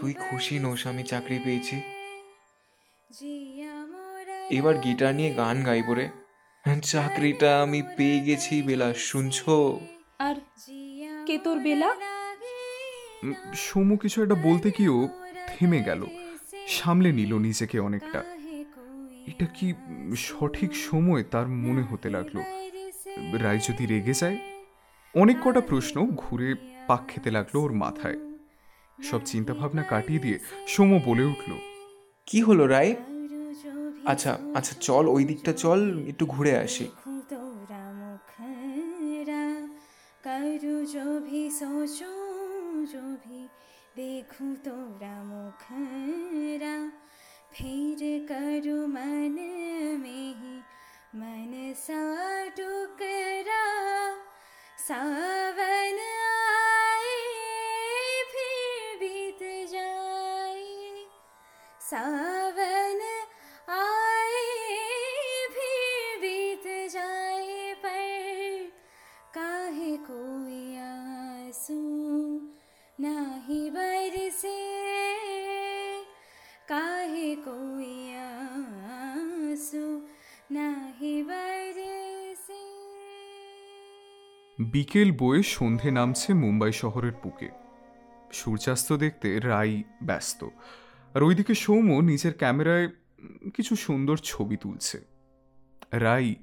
তুই 0.00 0.12
খুশি 0.12 0.58
নোস 0.58 0.86
আমি 0.86 1.02
চাকরি 1.02 1.38
পেয়েছি। 1.44 1.80
এবার 4.50 4.78
গিটার 4.78 5.14
নিয়ে 5.14 5.34
গান 5.34 5.64
গাইব 5.64 5.92
রে। 5.92 6.08
চাকরিটা 6.82 7.62
আমি 7.62 7.82
পেয়ে 7.96 8.20
গেছি 8.20 8.62
বেলা 8.62 8.94
শুনছো? 8.94 9.80
আর 10.18 10.34
কে 11.26 11.38
তোর 11.38 11.58
বেলা? 11.58 11.94
সৌম্য 13.54 13.96
কিছু 13.96 14.22
একটা 14.22 14.34
বলতে 14.34 14.70
গিয়েও 14.78 15.08
থেমে 15.46 15.82
গেল। 15.82 16.06
সামলে 16.68 17.12
নিল 17.12 17.38
নিজেকে 17.38 17.78
অনেকটা। 17.78 18.35
এটা 19.26 19.46
কি 19.56 19.68
সঠিক 20.16 20.70
সময় 20.88 21.22
তার 21.32 21.46
মনে 21.64 21.82
হতে 21.82 22.08
লাগল? 22.10 22.36
রায় 23.44 23.60
যদি 23.68 23.84
রেগে 23.86 24.14
যায়? 24.20 24.38
অনেক 25.14 25.36
কটা 25.44 25.60
প্রশ্ন 25.60 25.96
ঘুরে 26.16 26.50
পাক 26.88 27.02
খেতে 27.08 27.30
লাগল 27.30 27.54
ওর 27.58 27.72
মাথায়। 27.72 28.18
সব 28.98 29.20
চিন্তাভাবনা 29.24 29.82
কাটিয়ে 29.82 30.22
দিয়ে 30.24 30.38
সোম 30.68 30.90
বলে 31.04 31.24
উঠল, 31.24 31.50
কি 32.28 32.38
হলো 32.40 32.64
রায়? 32.66 32.92
আচ্ছা 34.06 34.32
আচ্ছা 34.54 34.74
চল, 34.80 35.04
ওই 35.08 35.22
দিকটা 35.24 35.52
চল, 35.52 35.80
একটু 36.08 36.24
ঘুরে 36.26 36.52
আসি। 36.58 36.86
দেখু 43.96 44.46
তোরা 44.64 45.14
মুখরা 45.28 46.74
फिर 47.56 48.00
करूँ 48.28 48.86
मन 48.86 49.36
में 50.00 50.28
ही 50.38 50.56
मन 51.16 51.74
सा 51.78 52.02
टुकड़ा 52.56 53.64
सावन 54.88 55.98
आए 56.16 57.14
फिर 58.32 58.96
बीत 59.00 59.42
जाए। 59.72 60.64
सावन 61.90 62.35
বিকেল 84.58 85.12
বয়ে 85.12 85.42
সন্ধে 85.42 85.90
নামছে 85.90 86.34
মুম্বাই 86.34 86.72
শহরের 86.72 87.12
বুকে। 87.22 87.48
সূর্যাস্ত 88.32 88.92
দেখতে 88.92 89.40
রাই 89.40 89.82
ব্যস্ত। 90.02 90.44
আর 91.14 91.22
ওইদিকে 91.22 91.54
সৌম্য 91.54 91.92
নিজের 91.92 92.34
ক্যামেরায় 92.34 92.88
কিছু 93.54 93.76
সুন্দর 93.76 94.16
ছবি 94.16 94.56
তুলছে। 94.56 95.00
রাই 95.92 96.34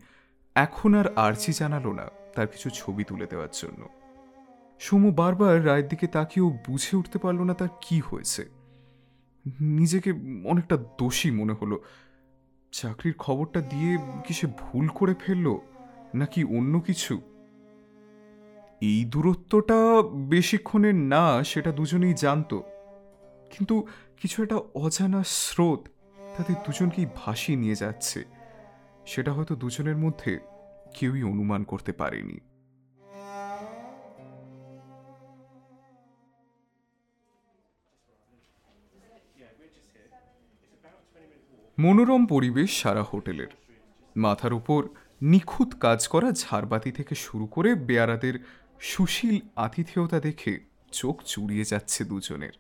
এখন 0.55 0.95
আর 0.95 1.13
আর্চি 1.15 1.53
জানালো 1.53 1.93
না 1.93 2.05
তার 2.35 2.47
কিছু 2.47 2.69
ছবি 2.69 3.03
তুলে 3.03 3.27
দেওয়ার 3.29 3.47
জন্য। 3.53 3.89
সৌম্য 4.79 5.09
বারবার 5.09 5.65
রায়ের 5.65 5.87
দিকে 5.87 6.07
তাকিয়েও 6.07 6.57
বুঝে 6.67 6.97
উঠতে 6.97 7.19
পারল 7.19 7.41
না 7.41 7.53
তার 7.53 7.67
কি 7.81 7.99
হয়েছে। 7.99 8.49
নিজেকে 9.61 10.11
অনেকটা 10.45 10.77
দোষী 10.77 11.31
মনে 11.31 11.53
হলো। 11.53 11.83
চাকরির 12.71 13.13
খবরটা 13.13 13.61
দিয়ে 13.61 13.97
কি 14.27 14.33
সে 14.33 14.47
ভুল 14.47 14.87
করে 14.87 15.13
ফেলল, 15.19 15.57
নাকি 16.15 16.43
অন্য 16.43 16.79
কিছু? 16.79 17.21
এই 18.83 19.05
দূরত্বটা 19.05 19.79
বেশিক্ষণের 20.29 20.95
না, 20.95 21.43
সেটা 21.43 21.71
দুজনেই 21.71 22.13
জানতো। 22.13 22.57
কিন্তু 23.49 23.87
কিছু 24.21 24.43
একটা 24.43 24.55
অজানা 24.55 25.23
স্রোত 25.23 25.81
তাদের 26.37 26.55
দুজনকেই 26.65 27.05
ভাসিয়ে 27.15 27.57
নিয়ে 27.57 27.75
যাচ্ছে। 27.75 28.19
সেটা 29.05 29.33
হয়তো 29.33 29.55
দুজনের 29.55 29.97
মধ্যে 29.97 30.39
কেউই 30.93 31.23
অনুমান 31.23 31.63
করতে 31.63 31.91
পারেনি। 31.91 32.39
মনোরম 41.79 42.25
পরিবেশ 42.25 42.81
সারা 42.81 43.03
হোটেলের। 43.03 43.47
মাথার 44.17 44.53
উপর 44.53 44.87
নিখুঁত 45.21 45.75
কাজ 45.75 46.07
করা 46.07 46.31
ঝাড়বাতি 46.31 46.91
থেকে 46.91 47.15
শুরু 47.15 47.45
করে 47.45 47.75
বেয়ারাদের 47.75 48.35
সুশীল 48.91 49.37
আতিথেয়তা 49.65 50.19
দেখে 50.19 50.53
চোখ 50.99 51.15
চুড়িয়ে 51.31 51.65
যাচ্ছে 51.71 52.01
দুজনের। 52.11 52.55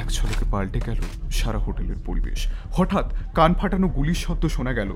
এক 0.00 0.08
ঝলকে 0.16 0.44
পাল্টে 0.52 0.80
গেল 0.86 1.00
সারা 1.38 1.58
হোটেলের 1.58 2.00
পরিবেশ। 2.06 2.40
হঠাৎ 2.76 3.06
কান 3.34 3.52
ফাটানো 3.54 3.88
গুলির 3.88 4.20
শব্দ 4.24 4.44
শোনা 4.56 4.72
গেল, 4.72 4.90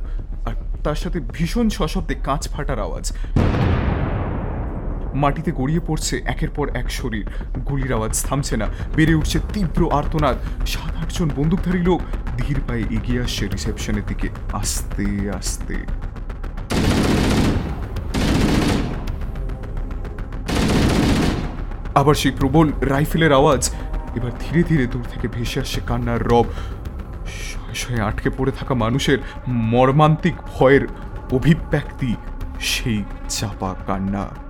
আর 0.49 0.54
তার 0.84 0.99
সাথে 1.02 1.18
ভীষণ 1.34 1.66
সশব্দে 1.68 2.14
কাঁচ 2.26 2.42
ফাটার 2.49 2.78
আওয়াজ। 2.87 3.04
মাটিতে 5.14 5.52
গড়িয়ে 5.52 5.80
পড়ছে 5.86 6.22
একের 6.24 6.50
পর 6.50 6.66
এক 6.74 6.90
শরীর। 6.90 7.24
গুলির 7.68 7.92
আওয়াজ 7.92 8.22
থামছে 8.22 8.56
না, 8.56 8.66
বেড়ে 8.96 9.14
উঠছে 9.14 9.38
তীব্র 9.52 9.88
আর্তনাদ। 9.92 10.36
সাত 10.66 10.92
আটজন 11.02 11.30
বন্দুকধারী 11.36 11.82
লোক 11.82 12.00
ধীর 12.36 12.60
পায়ে 12.66 12.84
এগিয়ে 12.90 13.20
আসছে 13.20 13.46
রিসেপশনের 13.46 14.04
দিকে। 14.06 14.28
আস্তে 14.52 15.06
আস্তে। 15.38 15.76
আবার 21.94 22.14
সেই 22.14 22.30
প্রবল 22.30 22.72
রাইফেলের 22.80 23.32
আওয়াজ 23.32 23.70
এবার 24.16 24.30
ধীরে 24.40 24.62
ধীরে 24.62 24.86
দূর 24.86 25.04
থেকে 25.12 25.28
ভেসে 25.28 25.60
আসছে 25.60 25.80
কান্নার 25.86 26.22
রব। 26.22 26.46
শয়ে 27.26 27.74
শয়ে 27.74 28.00
আটকে 28.00 28.30
পড়ে 28.30 28.52
থাকা 28.52 28.74
মানুষের 28.74 29.18
মর্মান্তিক 29.48 30.34
ভয়ের 30.34 30.86
অভিব্যক্তি, 31.32 32.14
সেই 32.60 33.04
চাপা 33.28 33.74
কান্না। 33.86 34.50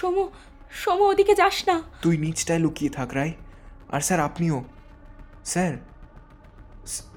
সমু 0.00 0.24
সমু 0.84 1.04
ওদিকে 1.04 1.34
যাস 1.34 1.56
না। 1.68 1.76
তুই 2.02 2.14
নিচটায় 2.18 2.58
লুকিয়ে 2.58 2.90
থাক 2.90 3.10
রাই 3.14 3.32
আর 3.92 4.00
স্যার 4.00 4.20
আপনিও। 4.20 4.64
স্যার 5.44 5.72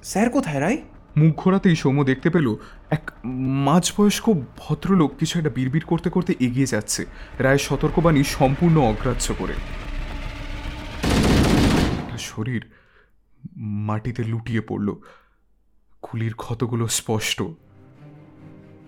স্যার 0.02 0.28
কোথায় 0.30 0.60
রাই 0.60 0.76
মুখ 1.16 1.32
ঘোরাতেই 1.36 1.76
সৌম্য 1.76 2.04
দেখতে 2.04 2.28
পেল 2.30 2.46
এক 2.90 3.10
মাঝবয়স্ক 3.66 4.26
ভদ্রলোক 4.56 5.10
কিছু 5.16 5.38
একটা 5.38 5.50
বিড়বিড় 5.50 5.86
করতে 5.86 6.08
করতে 6.10 6.32
এগিয়ে 6.40 6.66
যাচ্ছে। 6.66 7.06
রায়ের 7.38 7.58
সতর্কবাণী 7.58 8.22
সম্পূর্ণ 8.24 8.76
অগ্রাহ্য 8.80 9.34
করে। 9.38 9.54
শরীর 12.18 12.62
মাটিতে 13.88 14.22
লুটিয়ে 14.24 14.60
পড়ল। 14.60 14.88
কুলির 16.02 16.34
ক্ষতগুলো 16.34 16.88
স্পষ্ট। 16.88 17.42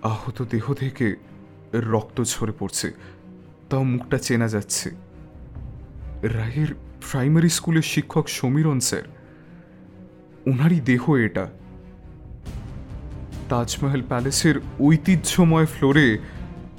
আহত 0.02 0.38
দেহ 0.50 0.74
থেকে 0.74 1.06
রক্ত 1.72 2.22
ঝরে 2.22 2.52
পড়ছে। 2.58 2.92
তাও 3.70 3.82
মুখটা 3.84 4.18
চেনা 4.18 4.48
যাচ্ছে। 4.48 4.88
রায়ের 6.22 6.70
প্রাইমারি 7.00 7.48
স্কুলের 7.48 7.86
শিক্ষক 7.92 8.26
সমীরণ 8.28 8.78
স্যার, 8.80 9.04
ওনারই 10.46 10.80
দেহ 10.80 11.02
এটা। 11.14 11.44
তাজমহল 13.48 14.02
প্যালেসের 14.02 14.56
ঐতিহ্যময় 14.80 15.66
ফ্লোরে 15.66 16.08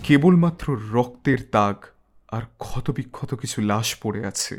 কেবলমাত্র 0.04 0.66
রক্তের 0.92 1.42
দাগ 1.52 1.78
আর 2.30 2.44
ক্ষতবিক্ষত 2.58 3.32
কিছু 3.34 3.58
লাশ 3.62 3.88
পড়ে 4.02 4.22
আছে। 4.26 4.56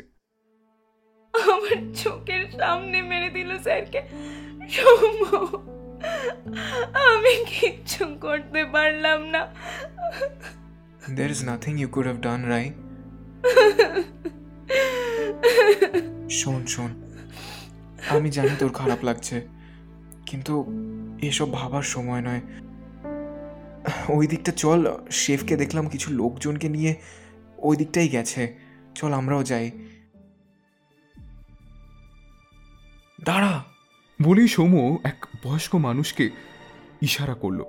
আমার 1.33 1.77
চোখের 1.95 2.43
সামনে 2.51 2.97
মেরে 3.01 3.29
দিল 3.29 3.49
স্যারকে। 3.57 4.01
আমি 7.07 7.33
কিচ্ছু 7.45 8.03
করতে 8.21 8.61
পারলাম 8.65 9.19
না। 9.25 9.41
There 11.15 11.31
is 11.31 11.43
nothing 11.43 11.79
you 11.79 11.87
could 11.87 12.05
have 12.05 12.19
done 12.21 12.41
Rai 12.45 12.65
শোন 16.29 16.65
শোন। 16.65 16.91
আমি 18.09 18.29
জানি 18.31 18.49
তোর 18.59 18.71
খারাপ 18.73 18.99
লাগছে, 19.03 19.47
কিন্তু 20.25 20.53
এসব 21.21 21.53
ভাবার 21.53 21.83
সময় 21.83 22.21
নয়। 22.21 22.41
ওই 24.09 24.27
দিকটা 24.27 24.51
চল, 24.51 24.81
শেফকে 25.11 25.55
দেখলাম 25.55 25.85
কিছু 25.87 26.13
লোকজনকে 26.13 26.69
নিয়ে 26.69 26.95
ওই 27.57 27.77
দিকটাই 27.77 28.07
গেছে। 28.07 28.57
চল, 28.95 29.13
আমরাও 29.13 29.43
যাই। 29.43 29.71
দাঁড়া! 33.23 33.63
বলেই 34.21 34.47
সৌম্য 34.47 34.97
এক 35.03 35.25
বয়স্ক 35.43 35.75
মানুষকে 35.75 36.29
ইশারা 37.01 37.33
করল। 37.33 37.61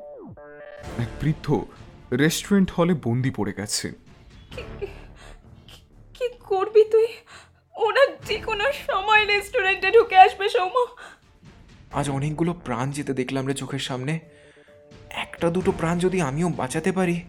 এক 0.98 1.10
বৃদ্ধ 1.20 1.46
রেস্টুরেন্ট 2.12 2.70
হলে 2.70 2.94
বন্দি 2.94 3.30
পড়ে 3.30 3.52
গেছে। 3.56 3.92
কি 6.14 6.28
করবি 6.40 6.84
তুই? 6.84 7.06
ওরা 7.76 8.16
যে 8.24 8.38
কোনো 8.38 8.72
সময় 8.72 9.26
রেস্টুরেন্টে 9.26 9.90
ঢুকে 9.90 10.16
আসবে 10.16 10.48
সৌম্য। 10.48 10.86
আজ 11.92 12.10
অনেকগুলো 12.10 12.52
প্রাণ 12.52 12.90
যেতে 12.90 13.12
দেখলাম 13.12 13.46
রে 13.46 13.54
চোখের 13.54 13.78
সামনে। 13.78 14.18
একটা 15.10 15.50
দুটো 15.50 15.72
প্রাণ 15.72 15.98
যদি 15.98 16.20
আমিও 16.20 16.48
বাঁচাতে 16.48 16.92
পারি 16.92 17.20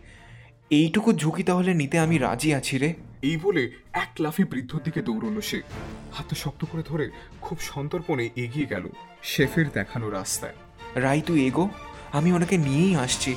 এইটুকু 0.69 1.13
ঝুঁকি 1.13 1.43
তাহলে 1.43 1.73
নিতে 1.73 1.99
আমি 1.99 2.17
রাজি 2.17 2.53
আছি 2.53 2.77
রে। 2.77 2.93
এই 3.21 3.37
বলে 3.37 3.71
এক 3.93 4.09
লাফে 4.19 4.43
বৃদ্ধর 4.43 4.79
দিকে 4.83 5.01
দৌড়লো 5.01 5.41
সে। 5.41 5.61
হাতে 6.13 6.35
শক্ত 6.35 6.65
করে 6.71 6.83
ধরে 6.85 7.09
খুব 7.41 7.59
সন্তর্পণে 7.59 8.29
এগিয়ে 8.35 8.65
গেল। 8.65 8.89
শেফের 9.23 9.69
দেখানো 9.69 10.09
রাস্তায়। 10.09 10.53
রাই 10.95 11.21
তুই 11.21 11.47
এগো। 11.47 11.69
আমি 12.11 12.33
ওনাকে 12.33 12.57
নিয়েই 12.57 12.95
আসছি। 12.95 13.35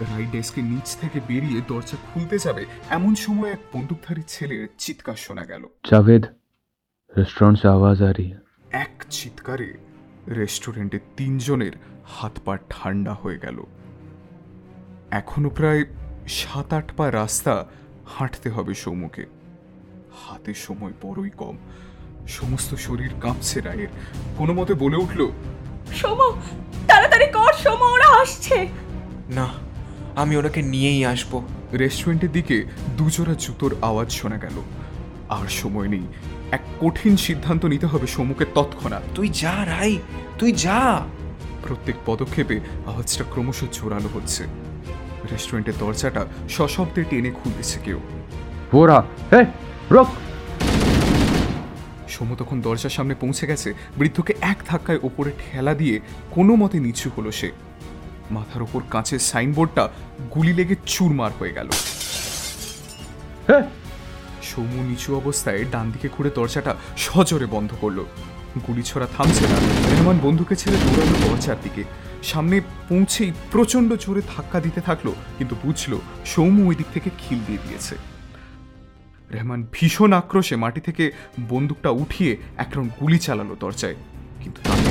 রাই 0.00 0.26
ডেস্কের 0.32 0.64
নিচ 0.64 0.96
থেকে 0.96 1.20
বেরিয়ে 1.28 1.60
দরজা 1.68 1.96
খুলতে 2.06 2.38
যাবে 2.38 2.66
এমন 2.90 3.14
সময় 3.14 3.50
এক 3.50 3.58
বন্দুকধারী 3.72 4.22
ছেলের 4.28 4.68
চিৎকার 4.78 5.14
শোনা 5.14 5.44
গেল। 5.44 5.66
জাভেদ 5.90 6.26
রেস্টুরেন্ট 7.16 7.60
সে 7.60 7.68
আওয়াজ 7.68 8.02
আ 8.02 8.12
রহি 8.12 8.34
এক 8.72 9.04
চিৎকারে 9.10 9.76
রেস্টুরেন্টে 10.28 10.98
তিনজনের 11.16 11.72
হাত 12.04 12.38
পা 12.44 12.58
ঠান্ডা 12.70 13.14
হয়ে 13.14 13.38
গেল। 13.38 13.64
এখনও 15.10 15.50
প্রায় 15.50 15.84
সাত 16.28 16.72
আট 16.72 16.92
পা 16.96 17.12
রাস্তা 17.12 17.66
হাঁটতে 18.06 18.50
হবে 18.50 18.74
সৌমুকে। 18.74 19.26
হাতে 20.26 20.54
সময় 20.54 20.92
বড়ই 21.02 21.30
কম। 21.30 21.56
সমস্ত 22.28 22.74
শরীর 22.74 23.10
কাঁপছে 23.20 23.60
রায়ের। 23.60 23.88
কোনো 24.38 24.54
মতে 24.54 24.74
বলে 24.74 24.96
উঠল 24.96 25.30
সোমো 25.92 26.36
তাড়াতাড়ি 26.86 27.26
কর 27.26 27.52
সোমো 27.52 27.84
ওরা 27.84 28.22
আসছে। 28.22 28.68
না 29.30 29.65
আমি 30.16 30.36
ওনাকে 30.36 30.62
নিয়েই 30.62 31.04
আসব। 31.04 31.42
রেস্টুরেন্টের 31.72 32.32
দিকে 32.32 32.64
দুজোড়া 32.96 33.34
জুতোর 33.38 33.76
আওয়াজ 33.82 34.10
শোনা 34.10 34.36
গেল। 34.36 34.62
আর 35.28 35.46
সময় 35.48 35.88
নেই। 35.88 36.02
এক 36.50 36.60
কঠিন 36.80 37.16
সিদ্ধান্ত 37.16 37.64
নিতে 37.64 37.86
হবে 37.86 38.06
সমুকে 38.06 38.44
তৎক্ষণাৎ। 38.54 39.02
তুই 39.14 39.28
যা 39.28 39.66
রাই 39.66 39.98
তুই 40.38 40.52
যা। 40.52 41.06
প্রত্যেক 41.62 41.96
পদক্ষেপে 42.06 42.60
আওয়াজটা 42.86 43.24
ক্রমশ 43.30 43.64
জোরালো 43.72 44.08
হচ্ছে। 44.14 44.44
রেস্টুরেন্টের 45.32 45.74
দরজাটা 45.78 46.26
সশব্দে 46.48 47.04
টেনে 47.04 47.30
খুলেছে 47.30 47.80
কেউ। 47.84 48.00
বোরা 48.72 49.04
হে 49.32 49.44
রোক! 49.90 50.06
সমু 52.08 52.36
তখন 52.36 52.60
দরজার 52.60 52.90
সামনে 52.90 53.14
পৌঁছে 53.14 53.46
গেছে। 53.46 53.74
বৃদ্ধকে 53.96 54.34
এক 54.40 54.56
ধাক্কায় 54.66 54.98
ওপরে 55.02 55.30
ঠেলা 55.30 55.74
দিয়ে 55.74 56.00
কোনো 56.30 56.54
মতে 56.54 56.80
নিচু 56.80 57.10
হলো 57.16 57.32
সে। 57.32 57.50
মাথার 58.30 58.62
ওপর 58.62 58.80
কাঁচের 58.90 59.18
সাইনবোর্ডটা 59.18 59.88
গুলি 60.34 60.52
লেগে 60.52 60.76
চুরমার 60.86 61.30
হয়ে 61.38 61.52
গেল। 61.52 61.68
हे 63.48 63.62
সৌমু 64.42 64.82
নিচু 64.82 65.16
অবস্থায় 65.16 65.64
ডান 65.64 65.90
দিকে 65.90 66.08
ঘুরে 66.16 66.30
দরজাটা 66.34 66.76
সজোরে 66.96 67.46
বন্ধ 67.46 67.74
করল। 67.80 68.04
গুলি 68.68 68.82
ছড়া 68.82 69.06
থামছে 69.16 69.46
না। 69.46 69.56
রেহমান 69.90 70.18
বন্ধুকে 70.22 70.56
ছেড়ে 70.56 70.76
দৌড়ালো 70.76 71.28
দরজার 71.28 71.56
দিকে। 71.62 71.84
সামনে 72.22 72.60
পৌঁছেই 72.60 73.32
প্রচণ্ড 73.52 73.92
জোরে 73.92 74.22
ধাক্কা 74.36 74.60
দিতে 74.60 74.80
থাকল 74.80 75.12
কিন্তু 75.38 75.56
বুঝলো 75.64 76.00
সৌমু 76.26 76.68
ওই 76.68 76.74
দিক 76.74 76.86
থেকে 76.94 77.10
খিল 77.18 77.38
দিয়ে 77.46 77.58
দিয়েছে। 77.68 77.96
রেহমান 79.32 79.66
ভীষণ 79.72 80.12
আক্রোশে 80.12 80.56
মাটি 80.56 80.80
থেকে 80.80 81.12
বন্দুকটা 81.48 81.90
উঠিয়ে 81.90 82.36
এক 82.56 82.68
রাউন্ড 82.76 82.92
গুলি 83.00 83.18
চালালো 83.18 83.56
দরজায় 83.60 83.94
কিন্তু 84.40 84.60
তাতে 84.64 84.90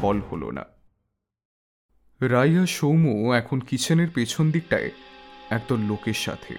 ফল 0.00 0.20
হলো 0.32 0.50
না। 0.50 0.64
রাইয়া 2.28 2.66
সৌম্য 2.66 3.34
এখন 3.34 3.60
কিচেনের 3.60 4.08
পেছন 4.14 4.50
দিকটায় 4.50 4.90
একদল 5.50 5.78
লোকের 5.78 6.12
সাথে। 6.12 6.58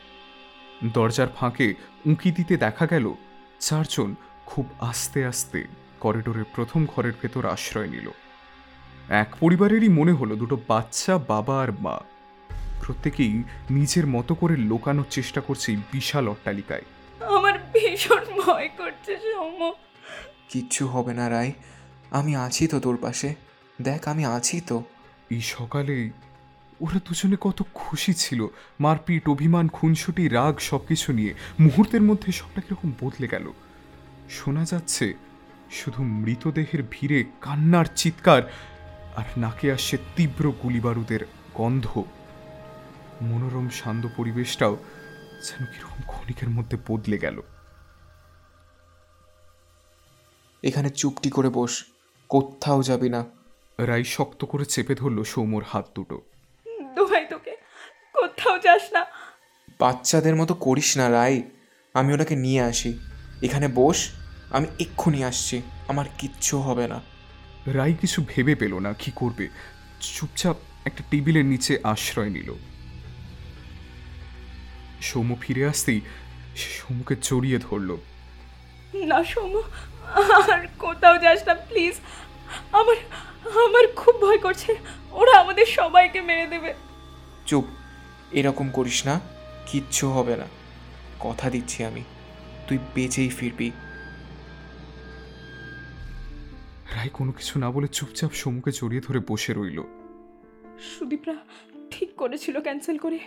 দরজার 0.94 1.28
ফাঁকে 1.28 1.74
উঁকি 2.06 2.32
দিতে 2.32 2.58
দেখা 2.58 2.86
গেল 2.86 3.14
চারজন 3.60 4.16
খুব 4.46 4.70
আস্তে 4.80 5.26
আস্তে 5.26 5.68
করিডোরের 6.00 6.44
প্রথম 6.56 6.86
ঘরের 6.86 7.14
ভেতর 7.22 7.46
আশ্রয় 7.46 7.88
নিল। 7.88 8.10
এক 9.10 9.36
পরিবারেরই 9.40 9.90
মনে 9.90 10.12
হলো 10.12 10.36
দুটো 10.36 10.58
বাচ্চা 10.68 11.18
বাবা 11.18 11.62
আর 11.62 11.68
মা। 11.80 12.00
প্রত্যেকেই 12.86 13.44
নিজের 13.70 14.08
মতো 14.08 14.36
করে 14.36 14.58
লোকানোর 14.58 15.06
চেষ্টা 15.10 15.42
করছে 15.42 15.72
এই 15.72 15.78
বিশাল 15.92 16.30
অট্টালিকায়। 16.30 16.82
আমার 17.22 17.60
ভীষণ 17.74 18.42
ভয় 18.42 18.70
করছে 18.78 19.18
সৌম্য। 19.18 19.74
কিচ্ছু 20.50 20.88
হবে 20.88 21.14
না 21.14 21.30
রাই। 21.30 21.52
আমি 22.12 22.36
আছি 22.36 22.68
তো 22.68 22.80
তোর 22.80 22.98
পাশে। 23.02 23.36
দেখ 23.82 24.08
আমি 24.08 24.26
আছি 24.26 24.62
তো। 24.62 24.84
এই 25.30 25.42
সকালেই 25.42 26.12
ওরা 26.82 27.00
দুজনে 27.08 27.38
কত 27.42 27.64
খুশি 27.74 28.14
ছিল। 28.14 28.48
মারপিট, 28.80 29.30
অভিমান, 29.30 29.68
খুনসুটি, 29.68 30.28
রাগ, 30.28 30.60
সবকিছু 30.60 31.14
নিয়ে। 31.14 31.34
মুহূর্তের 31.60 32.02
মধ্যে 32.02 32.32
সবটা 32.32 32.62
কীরকম 32.62 32.92
বদলে 33.02 33.28
গেল। 33.28 33.52
শোনা 34.30 34.66
যাচ্ছে 34.66 35.14
শুধু 35.72 36.04
মৃতদেহের 36.04 36.84
ভিড়ে 36.92 37.24
কান্নার 37.42 37.86
চিৎকার 37.96 38.44
আর 39.16 39.24
নাকে 39.38 39.72
আসছে 39.72 39.98
তীব্র 40.16 40.54
গুলিবারুদের 40.64 41.20
গন্ধ। 41.54 42.04
মনোরম, 43.22 43.70
শান্ত 43.70 44.08
পরিবেশটাও 44.18 44.78
যেন 45.44 45.66
কীরকম 45.66 46.02
ক্ষণিকের 46.08 46.50
মধ্যে 46.50 46.78
বদলে 46.88 47.18
গেল। 47.18 47.42
এখানে 50.64 50.90
চুপটি 50.90 51.30
করে 51.30 51.50
বস, 51.50 51.84
কোথাও 52.30 52.84
যাবি 52.84 53.10
না। 53.10 53.26
রাই 53.78 54.04
শক্ত 54.04 54.46
করে 54.46 54.66
চেপে 54.66 54.96
ধরল 54.96 55.24
সৌম্যর 55.24 55.64
হাত 55.64 55.90
দুটো। 55.96 56.22
দোহাই 56.96 57.26
তোকে 57.30 57.52
কোথাও 58.14 58.60
যাস 58.60 58.94
না। 58.94 59.06
বাচ্চাদের 59.80 60.36
মতো 60.36 60.54
করিস 60.54 60.98
না 60.98 61.12
রাই। 61.12 61.44
আমি 61.94 62.14
ওটাকে 62.14 62.36
নিয়ে 62.36 62.62
আসি। 62.62 63.00
এখানে 63.44 63.68
বস 63.76 64.10
আমি 64.52 64.68
এক্ষুনি 64.80 65.24
আসছি। 65.24 65.62
আমার 65.88 66.06
কিচ্ছু 66.18 66.58
হবে 66.58 66.88
না। 66.88 67.02
রাই 67.68 67.94
কিছু 67.94 68.26
ভেবে 68.28 68.56
পেল 68.56 68.80
না 68.80 68.94
কি 68.94 69.12
করবে। 69.16 69.48
চুপচাপ 70.00 70.56
একটা 70.86 71.04
টেবিলের 71.12 71.46
নিচে 71.46 71.80
আশ্রয় 71.84 72.30
নিল। 72.30 72.54
সৌম্য 75.02 75.36
ফিরে 75.42 75.66
আসতেই 75.66 76.02
সে 76.56 76.70
সৌম্যকে 76.80 77.16
জড়িয়ে 77.22 77.60
ধরল। 77.60 77.98
না 78.94 79.24
সৌম্য 79.24 79.62
আর 80.52 80.68
কোথাও 80.80 81.18
যাস 81.18 81.48
না 81.48 81.54
প্লিজ। 81.54 81.96
আমার 82.72 82.96
আমার 83.46 83.88
খুব 83.96 84.16
ভয় 84.22 84.38
করছে। 84.38 84.76
ওরা 85.12 85.40
আমাদের 85.40 85.66
সবাইকে 85.66 86.22
মেরে 86.22 86.46
দেবে। 86.46 86.74
চুপ। 87.46 87.66
এরকম 88.32 88.70
করিস 88.70 89.06
না। 89.06 89.20
কিচ্ছু 89.66 90.10
হবে 90.10 90.36
না। 90.36 90.46
কথা 91.20 91.50
দিচ্ছি 91.50 91.84
আমি। 91.84 92.04
তুই 92.68 92.78
বেঁচেই 92.96 93.30
ফিরবি। 93.30 93.72
রায় 96.96 97.10
কোনো 97.10 97.32
কিছু 97.32 97.60
না 97.60 97.72
বলে 97.72 97.88
চুপচাপ 97.88 98.32
সমুখে 98.32 98.72
জড়িয়ে 98.72 99.02
ধরে 99.02 99.20
বসে 99.28 99.54
রইল। 99.54 99.84
সুদীপরা 100.80 101.36
ঠিক 102.03 102.11
করেছিল 102.17 102.57
ক্যান্সেল 102.61 102.97
করে 102.99 103.19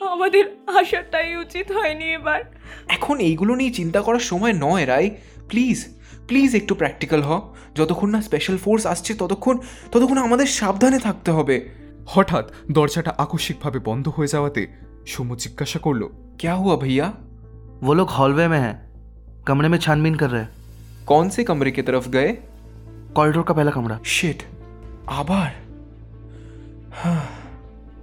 আমাদের 0.00 0.44
আসাটাই 0.78 1.30
উচিত 1.36 1.66
হয়নি 1.72 2.06
এবার 2.12 2.40
এখন 2.88 3.16
এইগুলো 3.20 3.52
নিয়ে 3.54 3.72
চিন্তা 3.72 4.00
করার 4.02 4.20
সময় 4.20 4.54
নয় 4.60 4.84
রাই 4.86 5.06
প্লিজ 5.48 5.78
প্লিজ 6.26 6.50
একটু 6.54 6.72
প্র্যাকটিক্যাল 6.74 7.22
হ 7.22 7.30
যতক্ষণ 7.74 8.08
না 8.10 8.20
স্পেশাল 8.22 8.56
ফোর্স 8.56 8.82
আসছে 8.86 9.12
ততক্ষণ 9.14 9.56
ততক্ষণ 9.92 10.18
আমাদের 10.18 10.46
সাবধানে 10.46 10.98
থাকতে 10.98 11.30
হবে 11.30 11.56
হঠাৎ 12.06 12.44
দরজাটা 12.70 13.12
আকস্মিকভাবে 13.18 13.78
বন্ধ 13.78 14.08
হয়ে 14.08 14.28
যাওয়াতে 14.28 14.62
সৌম্য 15.06 15.32
জিজ্ঞাসা 15.36 15.78
করল 15.78 16.02
क्या 16.38 16.54
हुआ 16.54 16.74
भैया 16.76 17.06
वो 17.82 17.92
लोग 17.94 18.08
हॉलवे 18.08 18.46
में 18.48 18.60
हैं 18.60 18.76
कमरे 19.46 19.68
में 19.68 19.78
छानबीन 19.78 20.14
कर 20.14 20.30
रहे 20.30 20.42
हैं 20.42 20.50
कौन 21.06 21.28
से 21.28 21.44
कमरे 21.44 21.70
की 21.70 21.82
तरफ 21.82 22.04
गए 22.08 22.30
कॉरिडोर 23.14 23.44
का 23.44 23.54
पहला 23.54 23.70
कमरा 23.70 23.96
शिट 24.16 24.40
আবার 25.20 25.50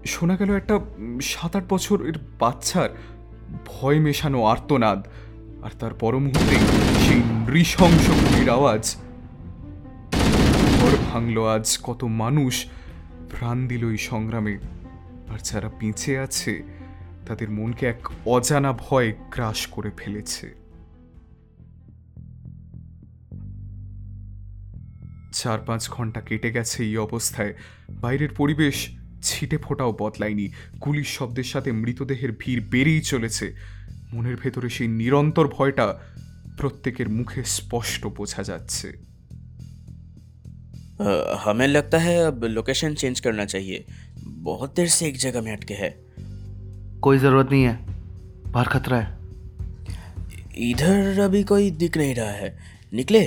শোনা 0.07 0.37
গেল 0.37 0.55
একটা 0.55 0.81
সাত 1.23 1.57
আট 1.57 1.65
বছরের 1.69 2.13
বাচ্চার 2.39 2.89
ভয় 3.67 3.99
মেশানো 3.99 4.45
আর্তনাদ। 4.45 5.07
আর 5.63 5.71
তার 5.79 5.95
পর 5.95 6.19
মুহূর্তে 6.19 6.57
সেই 6.99 7.23
নৃশংস 7.47 8.09
গুলির 8.09 8.51
আওয়াজ। 8.51 8.97
ঘর 10.81 10.97
ভাঙল 11.13 11.47
আজ, 11.47 11.79
কত 11.83 12.05
মানুষ 12.05 12.67
প্রাণ 13.31 13.69
দিল 13.69 13.91
এই 13.91 13.97
সংগ্রামে। 13.97 14.59
আর 15.29 15.39
যারা 15.43 15.69
বেঁচে 15.69 16.19
আছে, 16.19 16.63
তাদের 17.27 17.51
মনকে 17.51 17.87
এক 17.87 18.09
অজানা 18.27 18.73
ভয় 18.73 19.13
গ্রাস 19.31 19.67
করে 19.67 19.91
ফেলেছে। 19.97 20.55
চার 25.33 25.59
পাঁচ 25.59 25.91
ঘণ্টা 25.91 26.21
কেটে 26.21 26.53
গেছে 26.53 26.85
এই 26.85 26.97
অবস্থায়। 26.97 27.55
বাইরের 27.91 28.29
পরিবেশ 28.37 28.99
ছিটে 29.24 29.58
ফোটাও 29.58 29.92
বদলায়নি 30.00 30.48
গুলির 30.80 31.10
শব্দের 31.16 31.44
সাথে 31.44 31.70
মৃতদেহের 31.74 32.32
ভিড় 32.40 32.62
বেড়েই 32.70 33.02
চলেছে 33.02 33.46
মনের 34.14 34.36
ভেতরে 34.36 34.70
সেই 34.70 34.88
নিরন্তর 34.88 35.48
ভয়টা 35.48 35.86
প্রত্যেকের 36.58 37.10
মুখে 37.10 37.42
স্পষ্ট 37.58 38.02
বোঝা 38.18 38.44
যাচ্ছে 38.44 38.88
अ, 41.00 41.10
हमें 41.40 41.68
लगता 41.68 41.98
है 41.98 42.16
अब 42.24 42.44
लोकेशन 42.48 42.94
चेंज 42.94 43.20
करना 43.20 43.46
चाहिए 43.46 43.78
बहुत 44.48 44.76
देर 44.76 44.88
से 44.88 45.08
एक 45.08 45.18
जगह 45.18 45.42
में 45.42 45.52
अटके 45.54 45.74
हैं 45.74 45.92
कोई 47.00 47.18
ज़रूरत 47.18 47.48
नहीं 47.52 47.64
है 47.64 47.76
बाहर 48.52 48.68
खतरा 48.68 48.98
है 48.98 49.08
इधर 50.62 51.20
अभी 51.20 51.44
कोई 51.44 51.70
दिख 51.82 51.98
नहीं 51.98 52.16
रहा 52.16 52.32
है 52.34 52.50
निकले 52.94 53.24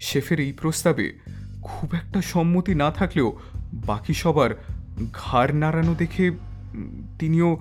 শেফের 0.00 0.38
এই 0.40 0.52
প্রস্তাবে 0.52 1.06
খুব 1.62 1.88
একটা 1.94 2.20
সম্মতি 2.32 2.72
না 2.74 2.88
থাকলেও 2.90 3.28
বাকি 3.86 4.14
সবার 4.14 4.50
ঘাড় 5.12 5.52
নাড়ানো 5.54 5.92
দেখে 5.96 6.24
উম, 6.28 6.88
তিনিও 7.20 7.48
আহ, 7.52 7.60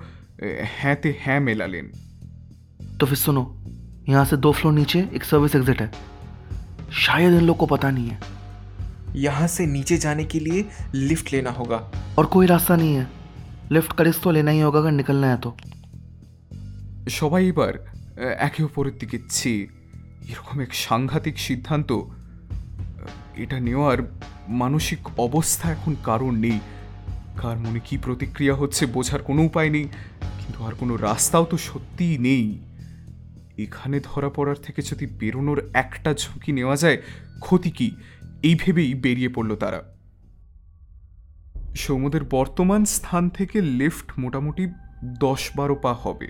হ্যাঁতে 0.78 1.10
হ্যাঁ 1.22 1.40
মেলালেন 1.42 1.88
तो 3.00 3.06
फिर 3.06 3.18
सुनो 3.18 3.42
यहाँ 4.10 4.26
से 4.26 4.36
दो 4.38 4.50
फ्लोर 4.52 4.74
नीचे 4.74 5.00
एक 5.14 5.24
सर्विस 5.26 5.54
एग्जिट 5.56 5.80
है 5.82 5.88
शायद 6.98 7.34
इन 7.34 7.44
लोग 7.44 7.58
को 7.58 7.66
पता 7.68 7.90
नहीं 7.92 8.08
है 8.10 8.18
यहाँ 9.18 9.48
से 9.48 9.66
नीचे 9.68 9.98
जाने 9.98 10.24
के 10.26 10.40
लिए 10.40 10.60
लिफ्ट 11.02 11.32
लेना 11.34 11.52
होगा 11.52 11.80
और 12.18 12.26
कोई 12.28 12.46
रास्ता 12.46 12.76
नहीं 12.76 12.94
है 12.96 13.06
लिफ्ट 13.72 13.92
का 13.94 14.04
रिस्क 14.04 14.24
तो 14.24 14.32
लेना 14.32 14.52
ही 14.52 14.60
होगा 14.60 14.80
अगर 14.80 14.92
निकलना 14.94 15.28
है 15.28 15.38
तो 15.40 15.52
সবাই 17.14 17.44
এবার 17.48 17.74
আহ, 17.76 17.88
একে 18.48 18.62
অপরের 18.64 18.96
দিকে 19.02 19.18
চেয়ে 19.32 19.62
এরকম 20.30 20.58
এক 20.62 20.72
সাংঘাতিক 20.80 21.36
সিদ্ধান্ত 21.40 21.90
আহ, 21.94 22.08
এটা 23.38 23.58
নেওয়ার 23.60 23.98
মানসিক 24.62 25.02
অবস্থা 25.20 25.66
এখন 25.72 25.94
কারণ 26.04 26.34
নেই 26.46 26.58
কার 27.41 27.59
মনে 27.59 27.81
কি 27.87 27.95
প্রতিক্রিয়া 27.99 28.55
হচ্ছে 28.55 28.83
বোঝার 28.87 29.23
কোনো 29.23 29.41
উপায় 29.43 29.71
নেই, 29.71 29.87
কিন্তু 30.41 30.59
আর 30.65 30.75
কোনো 30.75 30.95
রাস্তাও 30.97 31.45
তো 31.45 31.57
সত্যিই 31.69 32.19
নেই। 32.19 32.47
এখানে 33.59 33.97
ধরা 34.05 34.31
পড়ার 34.31 34.59
থেকে 34.63 34.81
যদি 34.83 35.05
বেরোনোর 35.21 35.59
একটা 35.75 36.11
ঝুঁকি 36.15 36.51
নেওয়া 36.53 36.77
যায়, 36.77 36.99
ক্ষতি 37.41 37.71
কি? 37.71 37.89
এই 38.43 38.55
ভেবেই 38.55 38.95
বেরিয়ে 38.95 39.29
পড়ল 39.29 39.51
তারা। 39.57 39.81
সৌমদের 41.75 42.25
বর্তমান 42.25 42.83
স্থান 42.85 43.25
থেকে 43.29 43.57
লেফট 43.81 44.09
মোটামুটি 44.19 44.65
দশ 45.21 45.43
বারো 45.57 45.75
পা 45.75 45.93
হবে। 46.05 46.29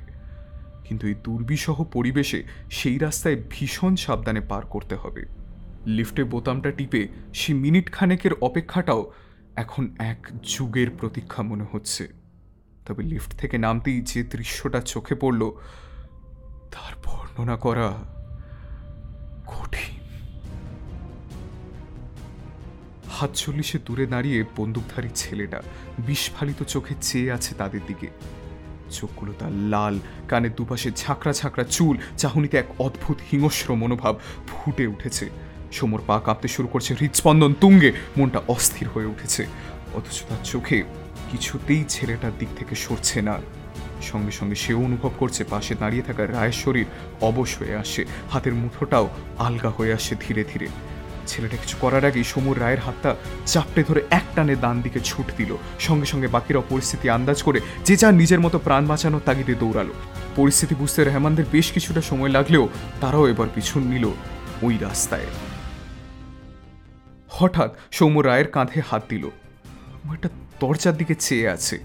কিন্তু 0.86 1.04
এই 1.06 1.16
দুর্বিষহ 1.24 1.78
পরিবেশে 1.92 2.40
সেই 2.70 2.98
রাস্তায় 2.98 3.38
ভীষণ 3.50 3.92
সাবধানে 3.96 4.40
পার 4.40 4.64
করতে 4.66 4.94
হবে। 4.94 5.22
লিফটে 5.86 6.22
বোতামটা 6.24 6.70
টিপে 6.70 7.02
সে 7.34 7.50
মিনিট 7.54 7.86
খানেকের 7.92 8.32
অপেক্ষাটাও 8.40 9.02
এখন 9.58 9.84
এক 9.98 10.26
যুগের 10.42 10.90
প্রতীক্ষা 10.90 11.42
মনে 11.42 11.64
হচ্ছে। 11.72 12.08
তবে 12.86 13.02
লিফট 13.02 13.32
থেকে 13.36 13.58
নামতেই 13.58 14.00
যে 14.00 14.22
দৃশ্যটা 14.22 14.80
চোখে 14.80 15.14
পড়ল, 15.14 15.50
তার 16.72 16.94
বর্ণনা 17.04 17.56
করা 17.56 17.92
কঠিন। 19.46 19.94
হাত 23.10 23.30
চল্লিশে 23.34 23.78
দূরে 23.86 24.06
দাঁড়িয়ে 24.06 24.44
বন্দুকধারী 24.56 25.08
ছেলেটা 25.14 25.62
বিস্ফালিত 26.06 26.62
চোখে 26.62 26.94
চেয়ে 27.02 27.32
আছে 27.32 27.54
তাদের 27.54 27.80
দিকে। 27.86 28.08
চোখগুলো 28.90 29.32
তার 29.38 29.52
লাল, 29.52 29.98
কানের 30.28 30.54
দুপাশে 30.54 30.90
ঝাঁকড়া 30.96 31.32
ঝাঁকড়া 31.32 31.64
চুল, 31.64 31.96
চাহনিতে 32.16 32.56
এক 32.56 32.80
অদ্ভুত 32.80 33.16
হিংস্র 33.32 33.74
মনোভাব 33.74 34.14
ফুটে 34.48 34.86
উঠেছে। 34.86 35.47
সমর 35.72 36.00
পা 36.07 36.20
কাঁপতে 36.24 36.48
শুরু 36.48 36.68
করছে 36.68 36.94
হৃদস্পন্দন 36.94 37.54
তুঙ্গে, 37.61 37.92
মনটা 38.16 38.40
অস্থির 38.48 38.88
হয়ে 38.88 39.07
উঠেছে। 39.07 39.46
অথচ 39.94 40.22
তার 40.28 40.38
চোখে 40.44 40.83
কিছুতেই 41.31 41.85
ছেলেটার 41.88 42.33
দিক 42.38 42.48
থেকে 42.59 42.74
সরছে 42.74 43.22
না। 43.22 43.40
সঙ্গে 44.02 44.31
সঙ্গে 44.31 44.54
সেও 44.54 44.85
অনুভব 44.85 45.11
করছে, 45.18 45.44
পাশে 45.44 45.74
দাঁড়িয়ে 45.74 46.02
থাকা 46.02 46.26
রায়ের 46.26 46.52
শরীর 46.52 46.85
অবশ 47.20 47.59
হয়ে 47.59 47.76
আসে 47.76 48.04
হাতের 48.31 48.54
মুঠোটাও 48.54 49.09
আলগা 49.38 49.70
হয়ে 49.70 49.92
আসে 49.92 50.16
ধীরে 50.28 50.44
ধীরে। 50.52 50.66
ছেলেটা 51.26 51.57
কিছু 51.57 51.76
করার 51.81 52.04
আগেই 52.04 52.24
সমুর 52.24 52.61
রায়ের 52.61 52.81
হাতটা 52.81 53.16
চাপটে 53.46 53.85
ধরে 53.88 54.02
এক 54.11 54.22
টানে 54.35 54.57
ডান 54.57 54.83
দিকে 54.83 55.00
ছুট 55.04 55.26
দিল। 55.37 55.57
সঙ্গে 55.78 56.07
সঙ্গে 56.07 56.28
বাকিরা 56.28 56.61
পরিস্থিতি 56.68 57.11
আন্দাজ 57.11 57.42
করে 57.42 57.61
যে 57.85 57.96
যার 57.96 58.14
নিজের 58.14 58.40
মতো 58.40 58.59
প্রাণ 58.59 58.87
বাঁচানোর 58.87 59.20
তাগিদে 59.24 59.54
দৌড়ালো। 59.54 59.92
পরিস্থিতি 60.37 60.74
বুঝতে 60.74 61.04
রেহমানদের 61.04 61.44
বেশ 61.52 61.72
কিছুটা 61.72 62.00
সময় 62.00 62.28
লাগলেও 62.28 62.68
তারাও 63.00 63.28
এবার 63.28 63.46
পিছন 63.54 63.83
নিল 63.83 64.11
ওই 64.62 64.78
রাস্তায়। 64.81 65.26
হঠাৎ 67.38 67.70
সৌম্য 67.90 68.20
রায়ের 68.20 68.48
কাঁধে 68.51 68.81
হাত 68.90 69.03
দিল। 69.09 69.24
একটা 70.12 70.29
দরজার 70.61 70.96
দিকে 70.96 71.14
চেয়ে 71.14 71.48
আছে। 71.48 71.77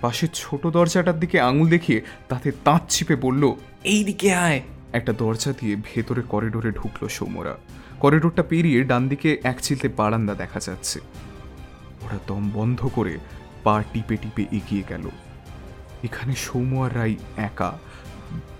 পাশের 0.00 0.28
ছোট 0.34 0.66
দরজাটার 0.66 1.20
দিকে 1.20 1.40
আঙুল 1.40 1.68
দেখিয়ে 1.68 2.00
তাতে 2.28 2.48
তাঁত 2.64 2.82
চিপে 2.88 3.16
বলল, 3.16 3.42
এই 3.84 4.04
দিকে 4.04 4.34
আয়। 4.34 4.60
একটা 4.92 5.12
দরজা 5.12 5.52
দিয়ে 5.60 5.76
ভেতরে 5.84 6.22
করিডোরে 6.22 6.70
ঢুকলো 6.70 7.08
সৌম্যরা। 7.08 7.54
করিডোরটা 8.00 8.42
পেরিয়ে 8.42 8.80
ডান 8.84 9.08
দিকে 9.08 9.30
এক 9.42 9.60
চিলতে 9.60 9.88
বারান্দা 9.88 10.34
দেখা 10.34 10.60
যাচ্ছে। 10.60 11.00
ওরা 12.02 12.18
দম 12.26 12.50
বন্ধ 12.54 12.80
করে 12.94 13.18
পা 13.62 13.84
টিপে 13.92 14.16
টিপে 14.16 14.44
এগিয়ে 14.56 14.82
গেল। 14.88 15.04
এখানে 16.04 16.34
সৌম্য 16.34 16.80
আর 16.80 16.96
রাই 16.96 17.16
একা। 17.36 17.78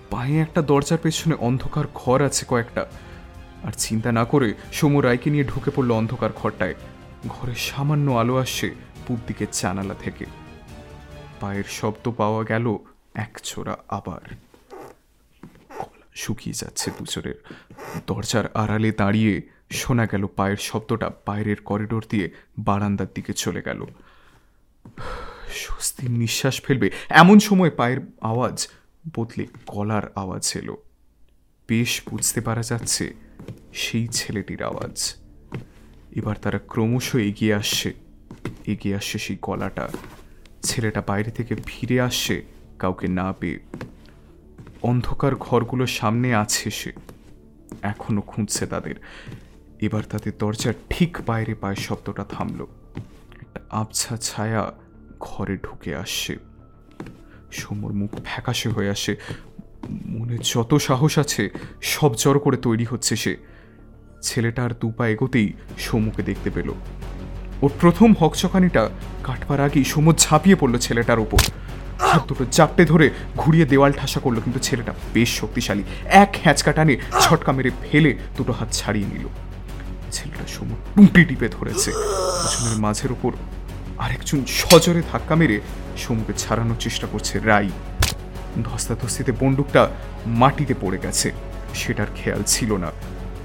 পায়ে 0.09 0.41
একটা 0.41 0.61
দরজার 0.61 0.97
পেছনে 1.03 1.35
অন্ধকার 1.35 1.85
ঘর 1.93 2.21
আছে 2.21 2.45
কয়েকটা। 2.47 2.85
আর 3.63 3.71
চিন্তা 3.71 4.11
না 4.11 4.25
করে 4.25 4.53
সৌম্য 4.73 4.99
রায়কে 4.99 5.29
নিয়ে 5.29 5.43
ঢুকে 5.43 5.71
পড়ল 5.71 5.91
অন্ধকার 5.91 6.29
ঘরটায়। 6.35 6.75
ঘরে 7.27 7.55
সামান্য 7.55 8.11
আলো 8.11 8.37
আসছে 8.37 8.75
পূব 9.07 9.19
দিকের 9.27 9.47
জানালা 9.51 9.93
থেকে। 9.93 10.25
পায়ের 11.39 11.63
শব্দ 11.63 12.11
পাওয়া 12.11 12.43
গেল 12.43 12.77
এক 13.15 13.39
ছোড়া 13.43 13.77
আবার। 13.87 14.35
শুকিয়ে 16.15 16.53
যাচ্ছে 16.53 16.91
দুজনের। 16.91 17.43
দরজার 18.07 18.51
আড়ালে 18.53 18.91
দাঁড়িয়ে 18.91 19.41
শোনা 19.71 20.05
গেল 20.05 20.27
পায়ের 20.27 20.57
শব্দটা 20.57 21.11
বাইরের 21.25 21.61
করিডোর 21.61 22.05
দিয়ে 22.09 22.29
বারান্দার 22.59 23.07
দিকে 23.15 23.33
চলে 23.33 23.61
গেল। 23.61 23.85
স্বস্তির 25.49 26.11
নিঃশ্বাস 26.11 26.61
ফেলবে 26.61 26.91
এমন 27.09 27.39
সময় 27.39 27.69
পায়ের 27.69 27.97
আওয়াজ 28.21 28.67
বদলে 29.15 29.47
গলার 29.67 30.11
আওয়াজ 30.15 30.51
এলো। 30.55 30.77
বেশ 31.67 32.01
বুঝতে 32.09 32.41
পারা 32.41 32.61
যাচ্ছে 32.61 33.26
সেই 33.73 34.07
ছেলেটির 34.07 34.63
আওয়াজ। 34.63 35.15
এবার 36.11 36.35
তারা 36.35 36.59
ক্রমশ 36.67 37.15
এগিয়ে 37.15 37.53
আসছে। 37.53 37.93
এগিয়ে 38.67 38.95
আসছে 38.95 39.17
সেই 39.17 39.37
গলাটা। 39.41 39.89
ছেলেটা 40.63 41.03
বাইরে 41.07 41.31
থেকে 41.31 41.55
ফিরে 41.65 42.01
আসছে 42.01 42.45
কাউকে 42.79 43.07
না 43.07 43.33
পেয়ে। 43.33 43.59
অন্ধকার 44.81 45.35
ঘরগুলোর 45.35 45.87
সামনে 45.87 46.35
আছে 46.35 46.71
সে। 46.71 46.93
এখনও 47.81 48.21
খুঁজছে 48.21 48.67
তাদের। 48.67 48.95
এবার 49.81 50.03
তাদের 50.03 50.31
দরজার 50.39 50.73
ঠিক 50.89 51.17
বাইরে 51.25 51.55
পায়ের 51.55 51.75
শব্দটা 51.75 52.23
থামল। 52.23 52.65
একটা 53.41 53.59
আবছা 53.69 54.17
ছায়া 54.17 54.73
ঘরে 55.19 55.57
ঢুকে 55.57 55.95
আসছে। 55.95 56.37
সমর 57.51 57.91
মুখ 57.91 58.15
ফ্যাকাশে 58.23 58.69
হয়ে 58.69 58.89
আসে। 58.89 59.15
মনে 59.89 60.37
যত 60.43 60.71
সাহস 60.75 61.19
আছে, 61.19 61.49
সব 61.81 62.15
জড়ো 62.15 62.39
করে 62.39 62.57
তৈরি 62.57 62.85
হচ্ছে 62.85 63.15
সে। 63.15 63.37
ছেলেটা 64.21 64.63
আর 64.63 64.71
দু 64.81 64.91
পা 64.91 65.07
এগোতেই 65.07 65.53
সমুকে 65.77 66.21
দেখতে 66.23 66.49
পেল। 66.49 66.73
ওর 67.61 67.71
প্রথম 67.81 68.13
হকচকানিটা 68.19 68.89
কাটবার 69.23 69.61
আগেই 69.61 69.83
সমু 69.83 70.11
ঝাঁপিয়ে 70.13 70.55
পড়ল 70.55 70.77
ছেলেটার 70.77 71.19
ওপর। 71.19 71.41
দুটো 72.27 72.45
চাপটে 72.51 72.85
ধরে 72.85 73.09
ঘুরিয়ে 73.37 73.65
দেওয়াল 73.65 73.91
ঠাসা 73.91 74.19
করল, 74.19 74.37
কিন্তু 74.39 74.59
ছেলেটা 74.59 74.93
বেশ 75.13 75.39
শক্তিশালী। 75.39 75.83
এক 76.23 76.35
হ্যাঁচকা 76.43 76.71
টানে 76.73 76.97
ছটকা 77.21 77.51
মেরে 77.51 77.71
ফেলে 77.83 78.17
দুটো 78.37 78.53
হাত 78.53 78.69
ছাড়িয়ে 78.71 79.07
নিল। 79.07 79.27
ছেলেটা 80.11 80.47
সমুদ 80.47 80.79
টুঁটি 80.95 81.25
টিপে 81.25 81.47
ধরেছে। 81.49 81.91
মাঝের 82.77 83.11
ওপর 83.11 83.31
আরেকজন 83.97 84.45
সজরে 84.45 85.01
ধাক্কা 85.11 85.35
মেরে 85.35 85.61
সমুকে 85.97 86.33
ছাড়ানোর 86.37 86.75
চেষ্টা 86.79 87.07
করছে 87.11 87.39
রাই। 87.39 87.69
ধস্তাধস্তিতে 88.63 89.31
বন্দুকটা 89.31 89.89
মাটিতে 90.25 90.73
পড়ে 90.81 90.97
গেছে। 90.97 91.31
সেটার 91.73 92.07
খেয়াল 92.15 92.43
ছিল 92.43 92.77
না। 92.77 92.91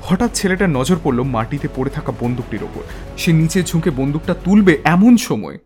হঠাৎ 0.02 0.30
ছেলেটার 0.34 0.68
নজর 0.68 0.96
পড়ল 1.04 1.22
মাটিতে 1.22 1.68
পড়ে 1.76 1.90
থাকা 1.90 2.12
বন্দুকটির 2.20 2.62
ওপর। 2.62 2.82
সে 3.18 3.32
নিচে 3.32 3.62
ঝুঁকে 3.62 3.90
বন্দুকটা 3.90 4.34
তুলবে 4.34 4.78
এমন 4.84 5.16
সময়। 5.16 5.58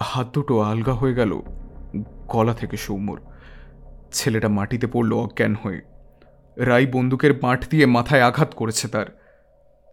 হাত 0.00 0.26
দুটো 0.32 0.60
আলগা 0.60 0.92
হয়ে 0.92 1.14
গেল 1.14 1.42
গলা 2.28 2.54
থেকে 2.54 2.76
সৌম্যর। 2.76 3.20
ছেলেটা 4.12 4.48
মাটিতে 4.48 4.86
পড়ল 4.86 5.12
অজ্ঞান 5.12 5.54
হয়ে। 5.54 5.80
রাই 6.56 6.86
বন্দুকের 6.86 7.42
মাঠ 7.42 7.68
দিয়ে 7.68 7.86
মাথায় 7.86 8.22
আঘাত 8.22 8.54
করেছে 8.54 8.88
তার। 8.88 9.06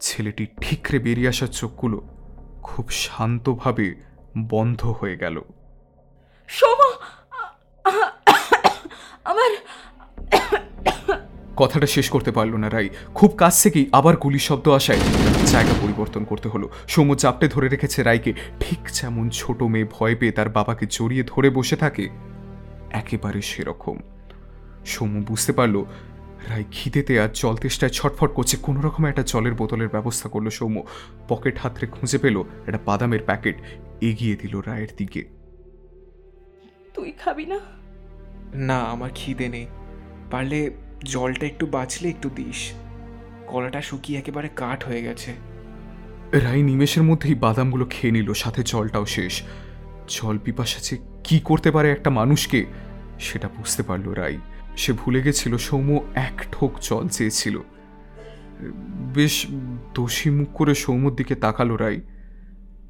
ছেলেটি 0.01 0.47
ঠিকরে 0.61 0.99
বেরিয়ে 0.99 1.29
আসার 1.29 1.47
চোখগুলো 1.47 2.01
খুব 2.63 2.89
শান্তভাবে 2.89 3.95
বন্ধ 4.37 4.85
হয়ে 4.85 5.17
গেল। 5.17 5.41
সোমা! 6.47 7.00
আমার 9.25 9.51
কথাটা 11.55 11.85
শেষ 11.85 12.09
করতে 12.09 12.31
পারল 12.31 12.55
না 12.55 12.69
রাই। 12.69 12.89
খুব 13.13 13.31
কাছ 13.31 13.63
থেকেই 13.63 13.89
আবার 13.91 14.17
গুলির 14.17 14.39
শব্দ 14.39 14.69
আসায় 14.69 14.99
জায়গা 15.45 15.73
পরিবর্তন 15.81 16.23
করতে 16.23 16.49
হলো। 16.49 16.69
সৌম্য 16.87 17.15
চাপটে 17.15 17.47
ধরে 17.47 17.67
রেখেছে 17.69 18.03
রাইকে। 18.03 18.33
ঠিক 18.59 18.79
যেমন 18.93 19.29
ছোট 19.29 19.63
মেয়ে 19.63 19.85
ভয় 19.91 20.15
পেয়ে 20.15 20.31
তার 20.31 20.49
বাবাকে 20.49 20.85
জড়িয়ে 20.89 21.23
ধরে 21.23 21.49
বসে 21.49 21.75
থাকে 21.75 22.09
একেবারে 22.91 23.41
সেরকম। 23.41 23.97
সৌম্য 24.85 25.25
বুঝতে 25.25 25.53
পারল 25.53 25.85
রাই 26.49 26.63
খিদেতে 26.71 27.19
আর 27.19 27.29
জল 27.33 27.55
তেষ্টায় 27.55 27.91
ছটফট 27.91 28.33
করছে। 28.33 28.57
কোনো 28.57 28.81
রকম 28.81 29.05
একটা 29.05 29.23
জলের 29.25 29.53
বোতলের 29.53 29.87
ব্যবস্থা 29.87 30.29
করল 30.29 30.49
সৌম্য। 30.49 30.83
পকেট 31.27 31.57
হাতরে 31.57 31.87
খুঁজে 31.87 32.17
পেল 32.17 32.43
একটা 32.67 32.79
বাদামের 32.85 33.23
প্যাকেট। 33.25 33.55
এগিয়ে 34.01 34.35
দিল 34.35 34.59
রায়ের 34.59 34.91
দিকে। 34.97 35.23
তুই 36.93 37.11
খাবি 37.11 37.45
না? 37.45 37.59
না, 38.55 38.79
আমার 38.79 39.09
খিদে 39.15 39.49
নেই। 39.49 39.65
পারলে 40.31 40.71
জলটা 41.03 41.45
একটু 41.45 41.67
বাঁচলে 41.67 42.09
একটু 42.09 42.29
দিস। 42.35 42.71
কলাটা 43.47 43.81
শুকিয়ে 43.81 44.19
একেবারে 44.19 44.49
কাঠ 44.55 44.83
হয়ে 44.83 45.03
গেছে। 45.03 45.33
রাই 46.31 46.61
নিমেষের 46.61 47.03
মধ্যেই 47.03 47.35
বাদামগুলো 47.35 47.85
খেয়ে 47.89 48.11
নিল, 48.11 48.33
সাথে 48.33 48.63
জলটাও 48.63 49.05
শেষ। 49.05 49.41
জল 50.07 50.37
পিপাসা 50.37 50.79
যে 50.81 50.97
কি 51.23 51.39
করতে 51.39 51.71
পারে 51.71 51.91
একটা 51.91 52.09
মানুষকে, 52.09 52.65
সেটা 53.19 53.47
বুঝতে 53.47 53.83
পারল 53.83 54.09
রাই 54.09 54.37
সে 54.77 54.93
ভুলে 54.93 55.21
গেছিল, 55.21 55.57
সৌম্য 55.57 56.01
এক 56.15 56.45
ঠোক 56.51 56.79
জল 56.81 57.07
চেয়েছিল। 57.07 57.59
বেশ 59.13 59.47
দোষী 59.93 60.29
মুখ 60.29 60.47
করে 60.53 60.75
সৌম্যর 60.75 61.15
দিকে 61.15 61.35
তাকালো 61.35 61.75
রাই 61.75 62.01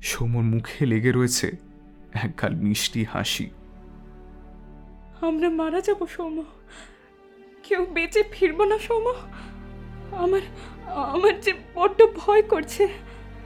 সৌম্যর 0.02 0.41
মুখে 0.41 0.86
লেগে 0.86 1.12
রয়েছে 1.12 1.52
একগাল 2.13 2.56
মিষ্টি 2.56 3.06
হাসি। 3.13 3.50
আমরা 5.22 5.50
মারা 5.50 5.82
যাব 5.82 6.08
সৌম। 6.08 6.44
কেউ 7.64 7.86
বেঁচে 7.86 8.24
ফিরবো 8.32 8.66
না 8.66 8.78
সৌম। 8.80 9.14
আমার 10.16 10.42
আমার 10.94 11.42
যে 11.42 11.54
বড্ড 11.76 12.06
ভয় 12.16 12.42
করছে। 12.42 12.88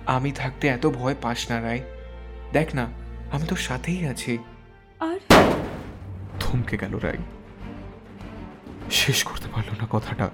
আমি 0.05 0.31
থাকতে 0.31 0.67
এত 0.67 0.87
ভয় 0.87 1.15
পাস 1.21 1.51
না 1.51 1.61
রায়। 1.61 1.79
দেখ 2.53 2.75
না 2.75 2.87
আমি 3.31 3.47
তোর 3.47 3.57
সাথেই 3.57 4.07
আছি। 4.07 4.37
আর? 4.99 5.19
থমকে 6.39 6.77
গেল 6.77 6.97
রায়। 6.97 7.17
শেষ 8.91 9.23
করতে 9.23 9.49
পারল 9.55 9.75
না 9.81 9.87
কথাটা। 9.89 10.29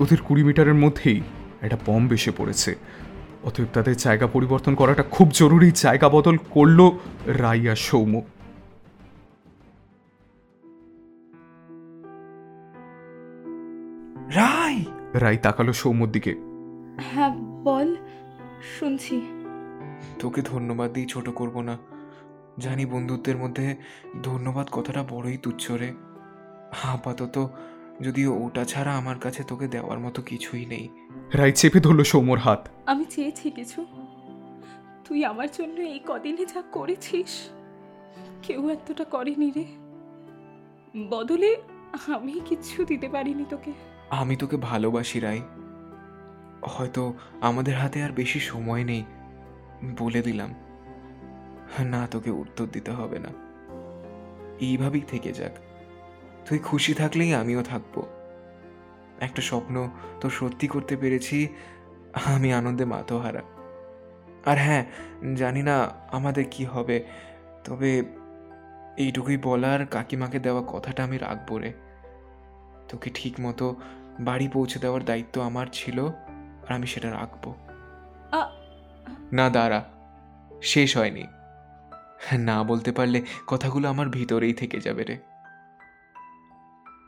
ওদের 0.00 0.18
কুড়ি 0.18 0.44
মিটারের 0.44 0.74
মধ্যেই 0.74 1.22
একটা 1.60 1.78
বম্ব 1.86 2.12
এসে 2.12 2.30
পড়েছে। 2.30 2.74
অতএব 3.44 3.66
তাদের 3.72 3.96
জায়গা 3.96 4.26
পরিবর্তন 4.26 4.74
করাটা 4.74 5.02
খুব 5.02 5.30
জরুরি। 5.30 5.70
জায়গা 5.74 6.08
বদল 6.08 6.36
করল 6.36 6.90
রাই 7.26 7.68
আর 7.68 7.76
সৌম্য। 7.76 8.22
রাই 15.14 15.36
তাকালো 15.36 15.72
সৌম্যর 15.72 16.08
দিকে। 16.08 16.34
হ্যাঁ 17.00 17.36
বল 17.64 17.96
শুনছি। 18.80 19.22
তোকে 20.18 20.42
ধন্যবাদ 20.42 20.92
দিয়ে 20.92 21.06
ছোট 21.06 21.28
করব 21.28 21.60
না। 21.60 21.78
জানি 22.58 22.86
বন্ধুত্বের 22.86 23.36
মধ্যে 23.36 23.76
ধন্যবাদ 24.22 24.68
কথাটা 24.72 25.04
বড়ই 25.08 25.36
তুচ্ছ 25.36 25.70
রে। 25.70 25.92
আপাতত 26.82 27.48
যদিও 28.00 28.44
ওটা 28.44 28.64
ছাড়া 28.64 28.96
আমার 28.96 29.18
কাছে 29.18 29.42
তোকে 29.42 29.68
দেওয়ার 29.68 29.98
মতো 29.98 30.22
কিছুই 30.22 30.66
নেই। 30.66 30.88
রাই 31.34 31.52
চেপে 31.52 31.80
ধরলো 31.80 32.04
সৌম্যর 32.04 32.38
হাত। 32.38 32.68
আমি 32.86 33.04
চেয়েছি 33.04 33.50
কিছু। 33.50 33.86
তুই 35.04 35.24
আমার 35.24 35.48
জন্য 35.52 35.80
এই 35.80 36.00
কদিনে 36.06 36.44
যা 36.44 36.62
করেছিস 36.72 37.48
কেউ 38.42 38.68
এতটা 38.68 39.04
করেনি 39.04 39.50
রে। 39.50 39.64
বদলে 41.10 41.56
আমি 42.06 42.40
কিচ্ছু 42.44 42.84
দিতে 42.84 43.08
পারিনি 43.08 43.44
তোকে। 43.50 43.72
আমি 44.14 44.36
তোকে 44.36 44.56
ভালোবাসি, 44.56 45.20
রাই। 45.20 45.40
হয়তো 46.62 47.14
আমাদের 47.40 47.74
হাতে 47.74 48.02
আর 48.02 48.10
বেশি 48.10 48.40
সময় 48.40 48.84
নেই, 48.84 49.04
বলে 49.98 50.22
দিলাম। 50.22 50.54
না, 51.84 52.06
তোকে 52.10 52.30
উত্তর 52.30 52.66
দিতে 52.72 52.90
হবে 52.90 53.18
না। 53.18 53.28
এইভাবেই 54.60 55.00
থেকে 55.00 55.32
যাক। 55.32 55.52
তুই 56.48 56.58
খুশি 56.58 56.94
থাকলেই 56.94 57.34
আমিও 57.34 57.62
থাকব। 57.62 58.02
একটা 59.20 59.42
স্বপ্ন 59.42 59.90
তো 60.20 60.30
সত্যি 60.30 60.68
করতে 60.68 60.96
পেরেছি, 60.96 61.48
আমি 62.24 62.52
আনন্দে 62.52 62.84
মাতোহারা। 62.84 63.42
আর 64.46 64.58
হ্যাঁ 64.58 64.86
জানি 65.36 65.62
না 65.62 65.90
আমাদের 66.12 66.44
কি 66.50 66.64
হবে, 66.64 67.04
তবে 67.64 68.02
এইটুকুই 68.96 69.36
বলার 69.36 69.86
কাকিমাকে 69.86 70.38
দেওয়া 70.38 70.62
কথাটা 70.72 71.04
আমি 71.04 71.18
রাখব 71.18 71.56
রে। 71.56 71.72
তোকে 72.88 73.10
ঠিক 73.14 73.34
মতো 73.40 73.76
বাড়ি 74.20 74.48
পৌঁছে 74.48 74.78
দেওয়ার 74.78 75.04
দায়িত্ব 75.04 75.42
আমার 75.42 75.66
ছিল 75.72 76.06
আর 76.06 76.72
আমি 76.72 76.86
সেটা 76.86 77.10
রাখব। 77.10 77.54
না 79.32 79.50
দাঁড়া 79.50 79.84
শেষ 80.62 80.96
হয়নি। 80.96 81.26
না 82.38 82.62
বলতে 82.62 82.92
পারলে 82.92 83.22
কথাগুলো 83.46 83.88
আমার 83.88 84.08
ভিতরেই 84.08 84.54
থেকে 84.54 84.80
যাবে 84.80 85.04
রে। 85.04 85.18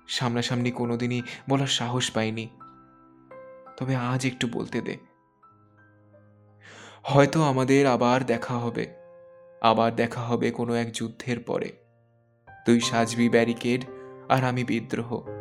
সামনাসামনি 0.09 0.71
কোনোদিনই 0.71 1.23
বলার 1.51 1.67
সাহস 1.67 2.11
পাইনি। 2.11 2.49
তবে 3.77 3.97
আজ 3.97 4.27
একটু 4.27 4.49
বলতে 4.53 4.81
দে। 4.81 4.97
হয়তো 7.03 7.43
আমাদের 7.43 7.87
আবার 7.87 8.25
দেখা 8.25 8.55
হবে। 8.55 8.95
আবার 9.61 9.97
দেখা 9.97 10.21
হবে 10.21 10.51
কোনো 10.51 10.75
এক 10.75 10.93
যুদ্ধের 10.93 11.41
পরে। 11.41 11.73
তুই 12.67 12.81
সাজবি 12.81 13.29
ব্যারিকেড 13.29 13.85
আর 14.29 14.45
আমি 14.45 14.65
বিদ্রোহ। 14.65 15.36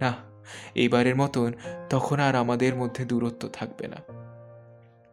না 0.00 0.14
এবারের 0.74 1.16
মতন 1.16 1.52
তখন 1.90 2.20
আর 2.20 2.34
আমাদের 2.34 2.74
মধ্যে 2.74 3.04
দূরত্ব 3.04 3.48
থাকবে 3.48 3.88
না। 3.88 3.96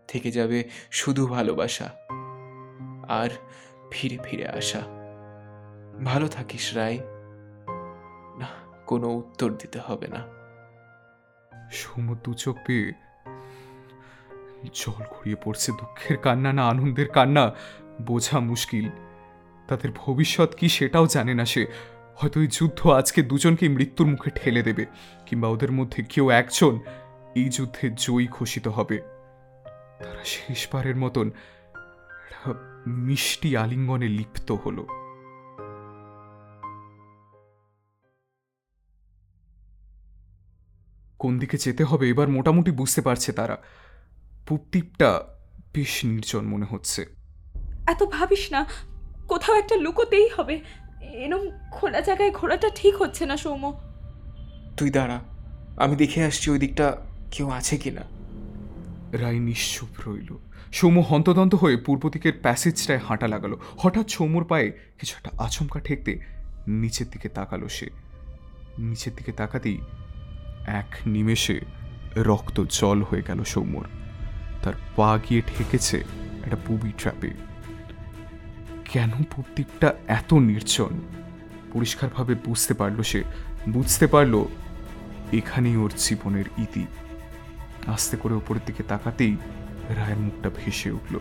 থেকে 0.07 0.31
যাবে 0.31 0.63
শুধু 0.91 1.27
ভালোবাসা 1.27 1.89
আর 3.07 3.29
ফিরে 3.91 4.17
ফিরে 4.23 4.47
আসা। 4.47 4.81
ভালো 6.05 6.27
থাকিস 6.27 6.75
রায় 6.75 6.99
না, 8.37 8.47
কোনো 8.85 9.07
উত্তর 9.07 9.51
দিতে 9.51 9.79
হবে 9.79 10.07
না। 10.07 10.25
সৌম্য 11.71 12.15
দু 12.23 12.33
চোখ 12.33 12.57
পেয়ে 12.65 12.93
জল 14.73 15.03
গড়িয়ে 15.03 15.35
পড়ছে 15.43 15.71
দুঃখের 15.71 16.17
কান্না 16.17 16.53
না 16.53 16.67
আনন্দের 16.67 17.09
কান্না, 17.09 17.55
বোঝা 18.01 18.39
মুশকিল। 18.39 18.89
তাদের 19.67 19.89
ভবিষ্যৎ 19.95 20.55
কি 20.55 20.69
সেটাও 20.69 21.07
জানে 21.07 21.33
না 21.33 21.45
সে। 21.45 21.67
হয়তো 22.19 22.37
এই 22.41 22.47
যুদ্ধ 22.47 22.87
আজকে 22.87 23.19
দুজনকে 23.21 23.65
মৃত্যুর 23.69 24.07
মুখে 24.07 24.29
ঠেলে 24.35 24.61
দেবে, 24.63 24.85
কিংবা 25.25 25.47
ওদের 25.47 25.71
মধ্যে 25.71 26.03
কেউ 26.03 26.25
একজন 26.29 26.73
এই 27.35 27.49
যুদ্ধে 27.49 27.89
জয়ী 27.89 28.27
ঘোষিত 28.27 28.67
হবে। 28.67 28.97
তারা 30.03 30.23
শেষবারের 30.25 30.95
মতন 30.95 31.31
মিষ্টি 32.87 33.49
আলিঙ্গনে 33.57 34.07
লিপ্ত 34.07 34.51
হলো। 34.51 34.83
কোন 41.19 41.33
দিকে 41.39 41.57
যেতে 41.57 41.83
হবে 41.83 42.05
এবার 42.09 42.27
মোটামুটি 42.27 42.71
বুঝতে 42.71 43.01
পারছে 43.01 43.29
তারা। 43.31 43.55
পুপদ্বীপটা 44.47 45.09
বেশ 45.73 45.93
নির্জন 46.05 46.43
মনে 46.45 46.67
হচ্ছে। 46.69 47.01
এত 47.87 48.01
ভাবিস 48.03 48.43
না, 48.51 48.61
কোথাও 49.27 49.55
একটা 49.55 49.75
লুকোতেই 49.75 50.29
হবে। 50.37 50.55
এরম 51.17 51.43
খোলা 51.71 52.01
জায়গায় 52.01 52.31
ঘোরাটা 52.31 52.69
ঠিক 52.75 52.95
হচ্ছে 52.95 53.25
না 53.25 53.37
সৌম্য। 53.37 53.73
তুই 54.77 54.89
দাঁড়া 54.89 55.19
আমি 55.77 55.95
দেখে 55.95 56.23
আসছি 56.23 56.51
ওই 56.51 56.59
দিকটা 56.59 56.97
কেউ 57.31 57.49
আছে 57.49 57.77
কিনা। 57.77 58.01
রায় 59.11 59.39
নিশ্চুপ 59.39 60.09
রইল। 60.09 60.37
সৌম্য 60.71 60.99
হন্তদন্ত 60.99 61.55
হয়ে 61.55 61.77
পূর্ব 61.77 62.09
দিকের 62.09 62.33
প্যাসেজটায় 62.41 62.99
হাঁটা 62.99 63.27
লাগালো। 63.27 63.59
হঠাৎ 63.77 64.09
সৌম্যর 64.09 64.43
পায়ে 64.43 64.71
কিছু 64.99 65.15
একটা 65.17 65.43
আচমকা 65.43 65.79
ঠেকতে 65.79 66.19
নিচের 66.67 67.09
দিকে 67.11 67.29
তাকালো 67.29 67.69
সে। 67.69 67.89
নিচের 68.79 69.13
দিকে 69.15 69.31
তাকাতেই 69.31 69.77
এক 70.67 70.95
নিমেষে 71.05 71.61
রক্ত 72.15 72.63
জল 72.69 73.01
হয়ে 73.01 73.21
গেল 73.27 73.43
সৌম্যর। 73.43 73.85
তার 74.63 74.73
পা 74.95 75.19
গিয়ে 75.29 75.41
ঠেকেছে 75.41 76.03
একটা 76.43 76.57
পুবি 76.67 76.91
ট্র্যাপে। 76.97 77.29
কেন 78.91 79.09
পুবদ্বীপটা 79.09 79.93
এত 80.07 80.33
নির্জন? 80.33 81.01
পরিষ্কারভাবে 81.73 82.35
বুঝতে 82.35 82.73
পারল 82.73 83.01
সে। 83.01 83.23
বুঝতে 83.69 84.07
পারল 84.07 84.45
এখানেই 85.33 85.75
ওর 85.75 85.91
জীবনের 85.97 86.45
ইতি। 86.57 86.87
আস্তে 87.87 88.17
করে 88.17 88.33
ওপরের 88.33 88.61
দিকে 88.65 88.83
তাকাতেই 88.83 89.37
রায়ের 89.89 90.17
মুখটা 90.17 90.49
ভেসে 90.49 90.91
উঠল। 90.91 91.19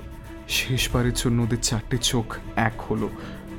শেষবারের 0.49 1.13
জন্য 1.13 1.43
ওদের 1.43 1.59
চারটে 1.63 1.99
চোখ 1.99 2.37
এক 2.57 2.81
হলো। 2.81 3.09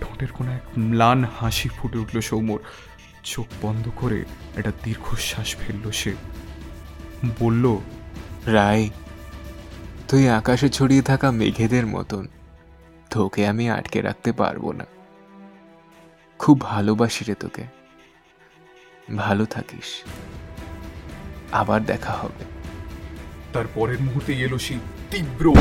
ঠোঁটের 0.02 0.28
কোনো 0.28 0.52
এক 0.52 0.62
ম্লান 0.78 1.26
হাসি 1.39 1.70
ফুটে 1.70 1.98
উঠল 1.98 2.20
সৌম্যর। 2.20 2.60
চোখ 3.24 3.46
বন্ধ 3.62 3.89
করে 3.96 4.26
একটা 4.56 4.72
দীর্ঘশ্বাস 4.84 5.56
ফেলল 5.56 5.91
সে। 5.91 6.13
বলল, 7.39 7.78
রায়, 8.46 8.89
তুই 10.08 10.30
আকাশে 10.30 10.70
ছড়িয়ে 10.70 11.02
থাকা 11.02 11.32
মেঘেদের 11.32 11.88
মতন। 11.88 12.28
তোকে 13.10 13.48
আমি 13.48 13.70
আটকে 13.70 14.02
রাখতে 14.02 14.32
পারব 14.32 14.72
না। 14.72 14.86
খুব 16.39 16.62
ভালোবাসি 16.62 17.26
রে 17.26 17.34
তোকে। 17.34 17.63
ভালো 19.17 19.46
থাকিস। 19.46 20.04
আবার 21.52 21.84
দেখা 21.84 22.13
হবে। 22.13 22.46
তার 23.54 23.65
পরের 23.76 24.02
মুহূর্তে 24.02 24.34
এলো 24.34 24.58
সেই 24.58 24.80
তীব্র 25.12 25.54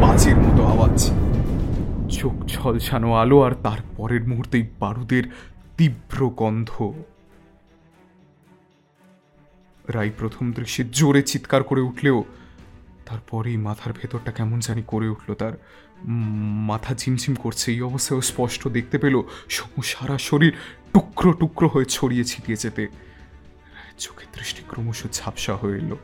বাজের 0.00 0.36
মতো 0.36 0.66
আওয়াজ। 0.66 1.10
চোখ 2.18 2.46
ছলছানো 2.46 3.14
আলো 3.14 3.42
আর 3.42 3.50
তার 3.62 3.78
পরের 3.96 4.28
মুহূর্তেই 4.28 4.68
বারুদের 4.80 5.24
তীব্র 5.76 6.28
গন্ধ। 6.28 6.92
রাই 9.88 10.10
প্রথম 10.18 10.52
দৃশ্যে 10.52 10.84
জোরে 10.84 11.22
চিৎকার 11.22 11.62
করে 11.62 11.80
উঠলেও 11.80 12.24
তারপরেই 13.06 13.56
মাথার 13.56 13.92
ভেতরটা 13.92 14.32
কেমন 14.32 14.60
জানি 14.60 14.82
করে 14.86 15.08
উঠল 15.08 15.34
তার। 15.34 15.52
মাথা 16.70 16.94
ঝিমঝিম 16.94 17.34
করছে, 17.34 17.72
এই 17.72 17.82
অবস্থায় 17.82 18.20
স্পষ্ট 18.20 18.68
দেখতে 18.68 18.98
পেল 18.98 19.22
সমু 19.48 19.82
সারা 19.82 20.18
শরীর 20.18 20.52
টুকরো 20.92 21.32
টুকরো 21.32 21.68
হয়ে 21.68 21.84
ছড়িয়ে 21.84 22.24
ছিটিয়ে 22.24 22.56
যেতে 22.56 22.88
চোখের 23.98 24.26
দৃষ্টি 24.38 24.62
ক্রমশ 24.68 25.06
ঝাপসা 25.12 25.54
হয়ে 25.56 25.76
এলো। 25.76 25.96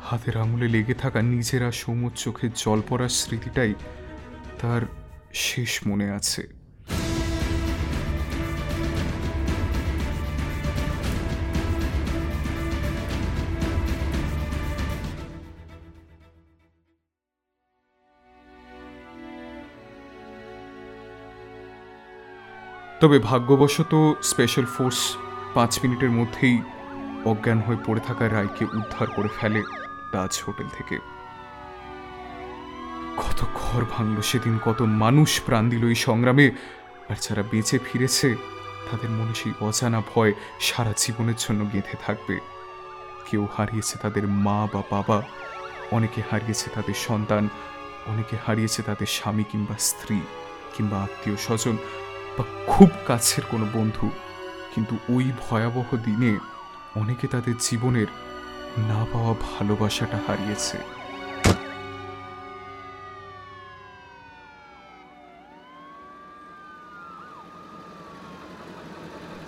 হাতের 0.00 0.36
আঙুলে 0.36 0.68
লেগে 0.68 0.94
থাকা 0.94 1.22
নিজেরা 1.22 1.72
সমুর 1.72 2.12
চোখের 2.16 2.50
জল 2.56 2.82
পড়ার 2.88 3.08
স্মৃতিটাই 3.08 3.74
তার 4.60 4.82
শেষ 5.34 5.86
মনে 5.86 6.10
আছে। 6.10 6.55
তবে 23.08 23.18
ভাগ্যবশত 23.18 24.12
স্পেশাল 24.22 24.64
ফোর্স 24.64 25.16
পাঁচ 25.54 25.80
মিনিটের 25.82 26.10
মধ্যেই 26.10 26.62
অজ্ঞান 27.24 27.58
হয়ে 27.60 27.76
পড়ে 27.86 28.00
থাকা 28.00 28.28
রায়কে 28.28 28.64
উদ্ধার 28.64 29.06
করে 29.16 29.28
ফেলে 29.40 29.62
তাজ 30.12 30.42
হোটেল 30.46 30.68
থেকে। 30.76 30.98
কত 33.16 33.44
ঘর 33.54 33.84
ভাঙল 33.90 34.20
সেদিন, 34.20 34.58
কত 34.64 34.82
মানুষ 34.82 35.40
প্রাণ 35.40 35.68
দিল 35.68 35.88
এই 35.88 35.94
সংগ্রামে, 35.94 36.50
আর 37.08 37.16
যারা 37.20 37.42
বেঁচে 37.50 37.78
ফিরেছে, 37.78 38.36
তাদের 38.90 39.10
মনে 39.10 39.34
সেই 39.34 39.52
অজানা 39.60 40.02
ভয় 40.14 40.32
সারা 40.60 40.92
জীবনের 40.96 41.34
জন্য 41.38 41.66
গেঁথে 41.72 41.96
থাকবে। 42.06 42.40
কেউ 43.30 43.48
হারিয়েছে 43.56 43.98
তাদের 43.98 44.28
মা 44.28 44.68
বা 44.72 44.82
বাবা, 44.90 45.22
অনেকে 45.92 46.22
হারিয়েছে 46.30 46.70
তাদের 46.74 46.94
সন্তান, 46.94 47.48
অনেকে 48.06 48.36
হারিয়েছে 48.46 48.82
তাদের 48.82 49.06
স্বামী 49.06 49.44
কিংবা 49.52 49.76
স্ত্রী 49.78 50.20
কিংবা 50.76 50.96
আত্মীয় 51.02 51.36
স্বজন 51.36 51.76
বা 52.36 52.44
খুব 52.66 52.90
কাছের 53.06 53.44
কোনো 53.50 53.66
বন্ধু, 53.74 54.06
কিন্তু 54.72 54.94
ওই 55.08 55.26
ভয়াবহ 55.42 55.88
দিনে 56.06 56.32
অনেকে 57.00 57.26
তাদের 57.26 57.56
জীবনের 57.66 58.08
না 58.90 59.00
পাওয়া 59.12 59.32
ভালোবাসাটা 59.48 60.18
হারিয়েছে। 60.26 60.78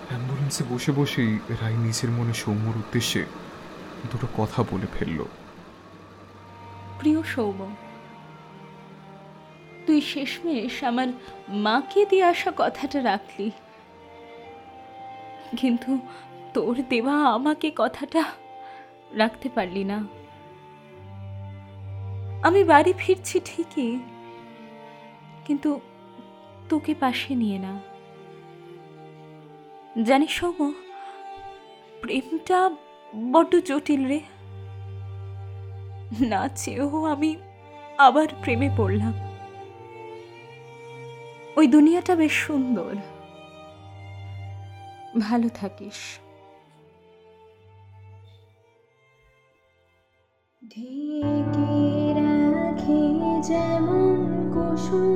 অ্যাম্বুলেন্সে 0.09 0.63
বসে 0.69 0.91
বসেই 0.91 1.33
রায় 1.61 1.77
নিজের 1.85 2.11
মনে 2.17 2.33
সৌম্যর 2.33 2.75
উদ্দেশ্যে 2.77 3.21
দুটো 4.11 4.27
কথা 4.37 4.59
বলে 4.71 4.87
ফেলল। 4.95 5.19
প্রিয় 6.99 7.23
সৌম 7.33 7.59
তুই 9.89 10.01
শেষমেশ 10.01 10.83
আমার 10.83 11.07
মাকে 11.49 12.05
দিয়ে 12.05 12.23
আসা 12.23 12.51
কথাটা 12.57 13.03
রাখলি। 13.03 13.51
কিন্তু 15.57 15.99
তোর 16.53 16.75
দেওয়া 16.89 17.15
আমাকে 17.27 17.71
কথাটা 17.75 18.23
রাখতে 19.11 19.49
পারলি 19.49 19.83
না। 19.83 19.97
আমি 22.43 22.63
বাড়ি 22.63 22.93
ফিরছি 22.97 23.39
ঠিকই, 23.45 23.99
কিন্তু 25.45 25.79
তোকে 26.69 26.93
পাশে 26.99 27.35
নিয়ে 27.35 27.59
না। 27.59 27.73
জানিস 30.03 30.31
সৌম 30.31 30.73
প্রেমটা 32.01 32.69
বড্ড 33.31 33.55
জটিল 33.55 34.05
রে। 34.05 34.19
না 36.21 36.47
চেয়েও 36.47 37.05
আমি 37.05 37.35
আবার 37.97 38.27
প্রেমে 38.41 38.69
পড়লাম। 38.77 39.28
ওই 41.59 41.67
দুনিয়াটা 41.67 42.13
বেশ 42.15 42.35
সুন্দর। 42.47 42.93
ভালো 45.19 45.47
থাকিস। 45.55 45.99
ঢেকে 50.61 51.79
রাখি 52.19 53.01
যেমন 53.43 54.17
কুসুম 54.53 55.08